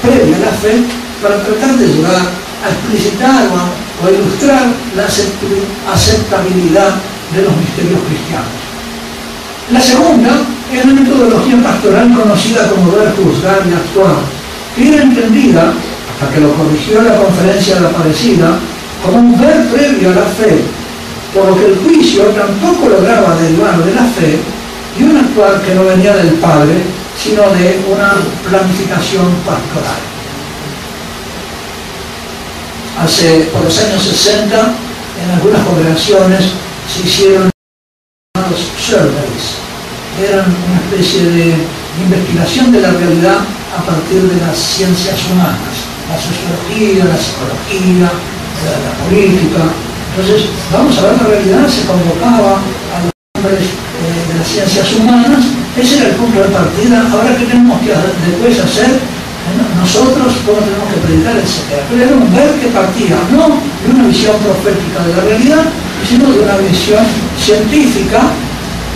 previa 0.02 0.36
a 0.36 0.40
la 0.40 0.52
fe 0.58 0.84
para 1.22 1.42
tratar 1.44 1.76
de 1.76 1.86
llegar 1.86 2.22
a 2.64 2.68
explicitar 2.70 3.48
o 3.48 4.06
a 4.06 4.10
ilustrar 4.10 4.66
la 4.96 5.04
aceptabilidad 5.92 6.92
de 7.34 7.42
los 7.42 7.56
misterios 7.56 8.00
cristianos. 8.08 8.60
La 9.70 9.80
segunda 9.80 10.30
es 10.72 10.84
una 10.84 11.00
metodología 11.00 11.62
pastoral 11.62 12.12
conocida 12.14 12.68
como 12.68 12.92
ver, 12.92 13.14
juzgar 13.16 13.62
y 13.68 13.72
actuar, 13.72 14.16
que 14.74 14.88
era 14.88 15.02
entendida, 15.02 15.72
hasta 15.72 16.34
que 16.34 16.40
lo 16.40 16.52
corrigió 16.54 17.02
la 17.02 17.16
conferencia 17.16 17.76
de 17.76 17.80
la 17.80 17.90
parecida, 17.90 18.58
como 19.04 19.18
un 19.18 19.40
ver 19.40 19.66
previo 19.68 20.10
a 20.10 20.14
la 20.14 20.26
fe, 20.26 20.60
por 21.34 21.48
lo 21.48 21.56
que 21.56 21.66
el 21.66 21.78
juicio 21.78 22.24
tampoco 22.26 22.88
lograba 22.88 23.36
derivar 23.36 23.82
de 23.84 23.94
la 23.94 24.04
fe 24.04 24.38
y 24.98 25.02
un 25.02 25.16
actuar 25.16 25.62
que 25.62 25.74
no 25.74 25.84
venía 25.84 26.14
del 26.16 26.34
Padre, 26.34 26.82
sino 27.16 27.42
de 27.42 27.80
una 27.90 28.14
planificación 28.48 29.26
pastoral. 29.46 30.00
Hace, 33.00 33.48
por 33.52 33.64
los 33.64 33.78
años 33.78 34.02
60, 34.02 34.74
en 35.24 35.30
algunas 35.30 35.64
congregaciones 35.66 36.44
se 36.92 37.06
hicieron 37.06 37.50
los 38.50 38.60
surveys. 38.78 39.56
Eran 40.22 40.44
una 40.44 40.80
especie 40.84 41.24
de 41.24 41.54
investigación 42.04 42.72
de 42.72 42.80
la 42.82 42.90
realidad 42.90 43.38
a 43.78 43.82
partir 43.82 44.22
de 44.22 44.40
las 44.46 44.56
ciencias 44.58 45.18
humanas, 45.30 45.74
la 46.10 46.18
sociología, 46.20 47.06
la 47.06 47.16
psicología, 47.16 48.12
la 48.12 49.04
política, 49.04 49.72
entonces, 50.12 50.44
vamos 50.68 50.92
a 50.98 51.08
ver 51.08 51.16
la 51.16 51.24
realidad, 51.24 51.64
se 51.64 51.88
convocaba 51.88 52.60
a 52.60 52.96
los 53.00 53.12
hombres 53.32 53.64
eh, 53.64 54.20
de 54.28 54.34
las 54.36 54.46
ciencias 54.46 54.92
humanas, 54.92 55.40
ese 55.72 55.96
era 55.96 56.12
el 56.12 56.16
punto 56.20 56.36
de 56.36 56.52
partida, 56.52 57.00
ahora 57.08 57.32
qué 57.32 57.48
tenemos 57.48 57.80
que 57.80 57.96
después 57.96 58.60
hacer, 58.60 59.00
nosotros 59.80 60.36
cómo 60.44 60.60
tenemos 60.60 60.84
que 60.92 61.00
predicar, 61.00 61.32
etc. 61.40 61.80
Pero 61.88 62.04
era 62.04 62.12
un 62.12 62.28
ver 62.28 62.60
que 62.60 62.68
partía 62.76 63.16
no 63.32 63.56
de 63.56 63.88
una 63.88 64.04
visión 64.04 64.36
profética 64.36 65.00
de 65.00 65.16
la 65.16 65.22
realidad, 65.24 65.64
sino 66.04 66.28
de 66.28 66.40
una 66.44 66.56
visión 66.60 67.04
científica, 67.40 68.20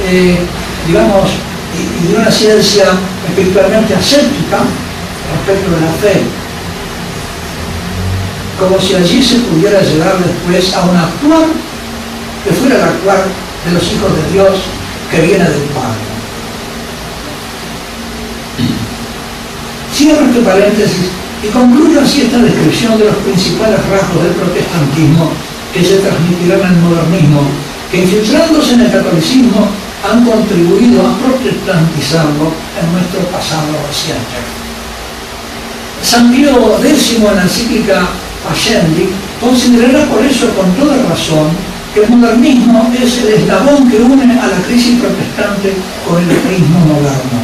eh, 0.05 0.37
digamos, 0.87 1.33
y, 1.73 2.13
de 2.13 2.17
una 2.21 2.31
ciencia 2.31 2.93
espiritualmente 3.27 3.97
ascética 3.97 4.69
respecto 5.33 5.71
de 5.73 5.81
la 5.81 5.93
fe 5.97 6.46
como 8.59 8.81
si 8.81 8.95
allí 8.95 9.23
se 9.23 9.37
pudiera 9.41 9.81
llegar 9.83 10.17
después 10.19 10.75
a 10.75 10.83
un 10.83 10.97
actuar 10.97 11.47
que 12.45 12.53
fuera 12.53 12.77
el 12.77 12.83
actuar 12.83 13.25
de 13.67 13.73
los 13.73 13.83
hijos 13.93 14.11
de 14.17 14.33
Dios 14.33 14.55
que 15.11 15.21
viene 15.21 15.45
del 15.45 15.69
Padre. 15.75 16.07
Cierro 19.93 20.27
este 20.27 20.41
paréntesis 20.41 21.09
y 21.43 21.49
concluyo 21.49 22.01
así 22.01 22.23
esta 22.23 22.39
descripción 22.39 22.99
de 22.99 23.07
los 23.07 23.17
principales 23.17 23.81
rasgos 23.91 24.23
del 24.23 24.33
protestantismo 24.33 25.31
que 25.73 25.85
se 25.85 25.99
transmitirán 25.99 26.73
el 26.73 26.81
modernismo, 26.81 27.43
que 27.91 28.03
infiltrándose 28.03 28.75
en 28.75 28.81
el 28.81 28.93
catolicismo 28.93 29.69
han 30.05 30.25
contribuido 30.25 31.01
a 31.07 31.19
protestantizarlo 31.19 32.53
en 32.81 32.93
nuestro 32.93 33.21
pasado 33.33 33.73
reciente. 33.87 34.37
San 36.03 36.31
Pío 36.31 36.79
X 36.79 37.17
en 37.17 37.37
la 37.37 37.43
encíclica 37.43 38.09
Allende, 38.49 39.11
considerará 39.41 40.07
por 40.07 40.25
eso 40.25 40.49
con 40.55 40.71
toda 40.75 40.97
razón 41.09 41.51
que 41.93 42.05
el 42.05 42.11
modernismo 42.11 42.93
es 42.95 43.19
el 43.19 43.43
eslabón 43.43 43.89
que 43.91 43.99
une 43.99 44.23
a 44.39 44.47
la 44.47 44.59
crisis 44.67 45.01
protestante 45.01 45.75
con 46.07 46.23
el 46.23 46.31
ateísmo 46.31 46.79
moderno. 46.81 47.39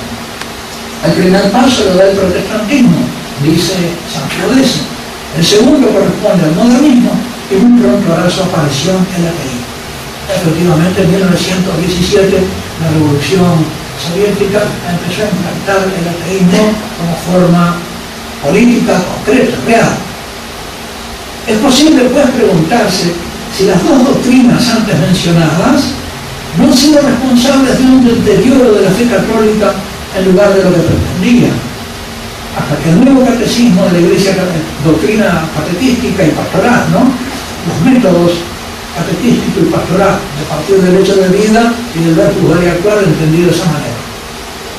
El 1.05 1.12
primer 1.12 1.50
paso 1.50 1.84
lo 1.84 1.96
da 1.96 2.05
el 2.07 2.16
protestantismo, 2.16 3.03
dice 3.42 3.74
San 4.07 4.28
X. 4.30 4.82
El 5.36 5.44
segundo 5.44 5.88
corresponde 5.88 6.44
al 6.44 6.55
modernismo 6.55 7.11
y 7.50 7.55
muy 7.57 7.80
pronto 7.80 8.12
hará 8.12 8.30
su 8.30 8.42
aparición 8.42 9.03
el 9.18 9.26
ateísmo. 9.26 9.72
Efectivamente, 10.30 11.03
en 11.03 11.11
1917 11.11 12.38
la 12.78 12.88
revolución 12.94 13.57
soviética 13.98 14.62
empezó 14.86 15.26
a 15.26 15.32
implantar 15.34 15.82
el 15.82 16.07
ateísmo 16.07 16.62
como 16.94 17.12
forma 17.26 17.76
política 18.44 19.03
concreta, 19.03 19.57
real 19.66 20.11
es 21.47 21.59
posible 21.59 22.05
pues 22.12 22.26
preguntarse 22.30 23.12
si 23.57 23.66
las 23.66 23.82
dos 23.82 24.05
doctrinas 24.05 24.62
antes 24.70 24.99
mencionadas 24.99 25.93
no 26.57 26.64
han 26.64 26.76
sido 26.76 27.01
responsables 27.01 27.78
de 27.78 27.84
un 27.84 28.05
deterioro 28.05 28.74
de 28.74 28.82
la 28.82 28.90
fe 28.90 29.07
católica 29.07 29.72
en 30.16 30.24
lugar 30.26 30.55
de 30.55 30.64
lo 30.64 30.70
que 30.70 30.80
pretendía. 30.80 31.51
Hasta 32.53 32.76
que 32.82 32.90
el 32.90 33.05
nuevo 33.05 33.24
catecismo 33.24 33.84
de 33.86 33.93
la 33.93 33.99
Iglesia, 33.99 34.36
doctrina 34.84 35.49
catequística 35.57 36.24
y 36.24 36.30
pastoral, 36.30 36.84
¿no? 36.93 37.09
los 37.09 37.78
métodos 37.80 38.32
catequístico 38.95 39.61
y 39.62 39.72
pastoral 39.72 40.20
de 40.36 40.45
partir 40.45 40.76
del 40.84 41.01
hecho 41.01 41.16
de 41.16 41.28
vida 41.28 41.72
y 41.97 42.05
del 42.05 42.14
ver, 42.14 42.32
juzgar 42.34 42.62
y 42.62 42.68
actuar 42.68 42.99
entendido 43.03 43.49
de 43.49 43.57
esa 43.57 43.66
manera. 43.66 44.01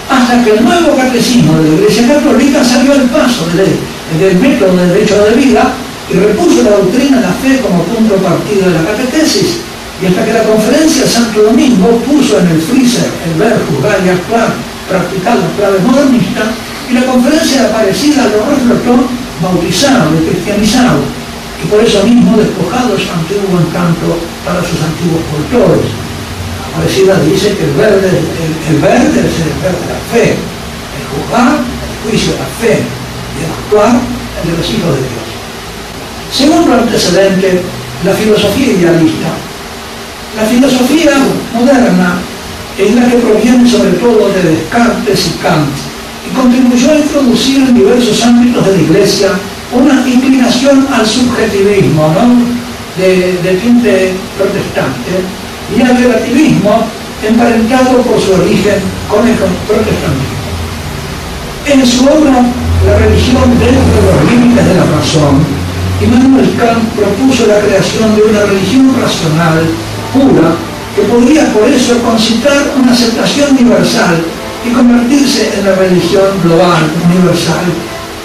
Hasta 0.10 0.44
que 0.44 0.52
el 0.52 0.64
nuevo 0.64 0.96
catecismo 0.96 1.58
de 1.58 1.70
la 1.70 1.76
Iglesia 1.76 2.08
Católica 2.08 2.64
salió 2.64 2.94
al 2.94 3.10
paso 3.10 3.48
del, 3.58 3.74
del 4.20 4.38
método 4.38 4.78
del 4.78 5.02
hecho 5.02 5.18
de 5.24 5.36
vida 5.36 5.74
y 6.10 6.14
repuso 6.16 6.64
la 6.64 6.78
doctrina 6.78 7.18
de 7.18 7.28
la 7.28 7.34
fe 7.40 7.62
como 7.62 7.84
punto 7.84 8.16
partido 8.16 8.68
de 8.68 8.76
la 8.76 8.84
catequesis, 8.84 9.62
y 10.02 10.06
hasta 10.08 10.26
que 10.26 10.34
la 10.34 10.44
conferencia 10.44 11.08
Santo 11.08 11.44
Domingo 11.44 11.88
puso 12.04 12.40
en 12.40 12.48
el 12.48 12.62
freezer 12.62 13.08
el 13.26 13.40
ver, 13.40 13.56
juzgar 13.70 14.00
y 14.04 14.10
actuar, 14.10 14.52
practicar 14.90 15.38
la 15.38 15.50
clave 15.56 15.80
modernista, 15.80 16.44
y 16.90 16.94
la 16.94 17.06
conferencia 17.06 17.62
de 17.62 17.68
Aparecida 17.68 18.28
lo 18.28 18.44
reflotó 18.52 19.08
bautizado 19.42 20.12
y 20.20 20.28
cristianizado, 20.28 21.00
y 21.64 21.68
por 21.68 21.80
eso 21.80 22.04
mismo 22.04 22.36
despojado 22.36 23.00
su 23.00 23.08
antiguo 23.08 23.60
encanto 23.64 24.20
para 24.44 24.60
sus 24.60 24.80
antiguos 24.84 25.24
cultores. 25.32 25.88
Aparecida 26.74 27.16
dice 27.24 27.56
que 27.56 27.64
el 27.64 27.74
verde, 27.80 28.12
el, 28.12 28.78
verde 28.82 29.20
es 29.24 29.36
el 29.40 29.56
ver 29.64 29.72
de 29.72 29.88
la 29.88 30.00
fe, 30.12 30.36
el 30.36 31.06
juzgar, 31.16 31.64
el 31.64 32.12
juicio 32.12 32.34
de 32.34 32.40
la 32.40 32.52
fe, 32.60 32.84
y 32.84 33.46
el 33.46 33.52
actuar, 33.56 33.96
el 34.44 34.52
de 34.52 34.58
los 34.58 34.68
hijos 34.68 34.96
de 35.00 35.02
Dios. 35.08 35.33
Segundo 36.36 36.74
antecedente, 36.74 37.62
la 38.04 38.12
filosofía 38.14 38.74
idealista. 38.74 39.30
La 40.36 40.46
filosofía 40.46 41.12
moderna 41.54 42.16
es 42.78 42.96
la 42.96 43.06
que 43.08 43.18
proviene 43.18 43.70
sobre 43.70 43.92
todo 43.92 44.30
de 44.30 44.42
Descartes 44.42 45.28
y 45.28 45.44
Kant 45.44 45.70
y 46.26 46.36
contribuyó 46.36 46.92
a 46.92 46.98
introducir 46.98 47.58
en 47.58 47.76
diversos 47.76 48.24
ámbitos 48.24 48.66
de 48.66 48.78
la 48.78 48.82
Iglesia 48.82 49.30
una 49.72 50.08
inclinación 50.10 50.88
al 50.92 51.06
subjetivismo 51.06 52.08
¿no? 52.08 53.02
de, 53.02 53.38
de 53.44 53.54
tinte 53.62 54.14
protestante 54.36 55.22
y 55.78 55.82
al 55.82 55.96
relativismo 55.96 56.88
emparentado 57.22 58.02
por 58.02 58.20
su 58.20 58.34
origen 58.34 58.82
con 59.08 59.28
el 59.28 59.36
protestantismo. 59.36 60.44
En 61.68 61.86
su 61.86 62.04
obra 62.06 62.44
La 62.86 62.98
religión 62.98 63.50
dentro 63.60 64.02
de 64.02 64.12
los 64.12 64.32
límites 64.32 64.66
de 64.66 64.76
la 64.76 64.84
razón, 64.84 65.63
Immanuel 66.02 66.50
Kant 66.58 66.84
propuso 66.96 67.46
la 67.48 67.60
creación 67.60 68.16
de 68.16 68.22
una 68.24 68.42
religión 68.46 68.96
racional, 69.00 69.62
pura, 70.12 70.56
que 70.96 71.04
podría 71.04 71.52
por 71.54 71.68
eso 71.70 71.98
concitar 72.02 72.74
una 72.78 72.92
aceptación 72.92 73.58
universal 73.58 74.18
y 74.66 74.72
convertirse 74.72 75.54
en 75.58 75.66
la 75.66 75.76
religión 75.76 76.30
global, 76.44 76.82
universal, 77.06 77.66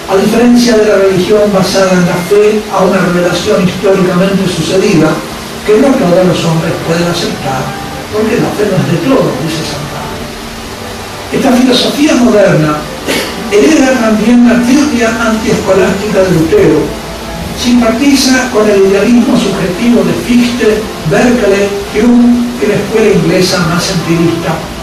a 0.09 0.15
diferencia 0.17 0.77
de 0.77 0.85
la 0.85 0.95
religión 0.95 1.41
basada 1.53 1.93
en 1.93 2.05
la 2.05 2.19
fe 2.29 2.61
a 2.73 2.83
una 2.83 2.97
revelación 3.13 3.67
históricamente 3.67 4.47
sucedida, 4.49 5.09
que 5.65 5.77
no 5.77 5.93
todos 5.93 6.25
los 6.25 6.39
hombres 6.45 6.73
pueden 6.87 7.05
aceptar, 7.05 7.61
porque 8.09 8.41
la 8.41 8.49
fe 8.57 8.65
no 8.65 8.77
es 8.81 8.87
de 8.89 8.99
todos, 9.05 9.33
dice 9.45 9.61
San 9.69 9.85
Pablo. 9.93 10.17
Esta 11.29 11.51
filosofía 11.53 12.15
moderna 12.15 12.81
hereda 13.51 13.93
también 14.01 14.49
la 14.49 14.57
teoría 14.65 15.09
antiescolástica 15.21 16.25
de 16.25 16.31
Lutero, 16.31 16.98
simpatiza 17.59 18.49
con 18.51 18.69
el 18.69 18.85
idealismo 18.87 19.37
subjetivo 19.37 20.03
de 20.03 20.13
Fichte, 20.25 20.81
Berkeley, 21.11 21.67
Hume 21.95 22.47
y 22.61 22.67
la 22.67 22.75
escuela 22.75 23.15
inglesa 23.15 23.59
más 23.67 23.91
empirista 23.91 24.78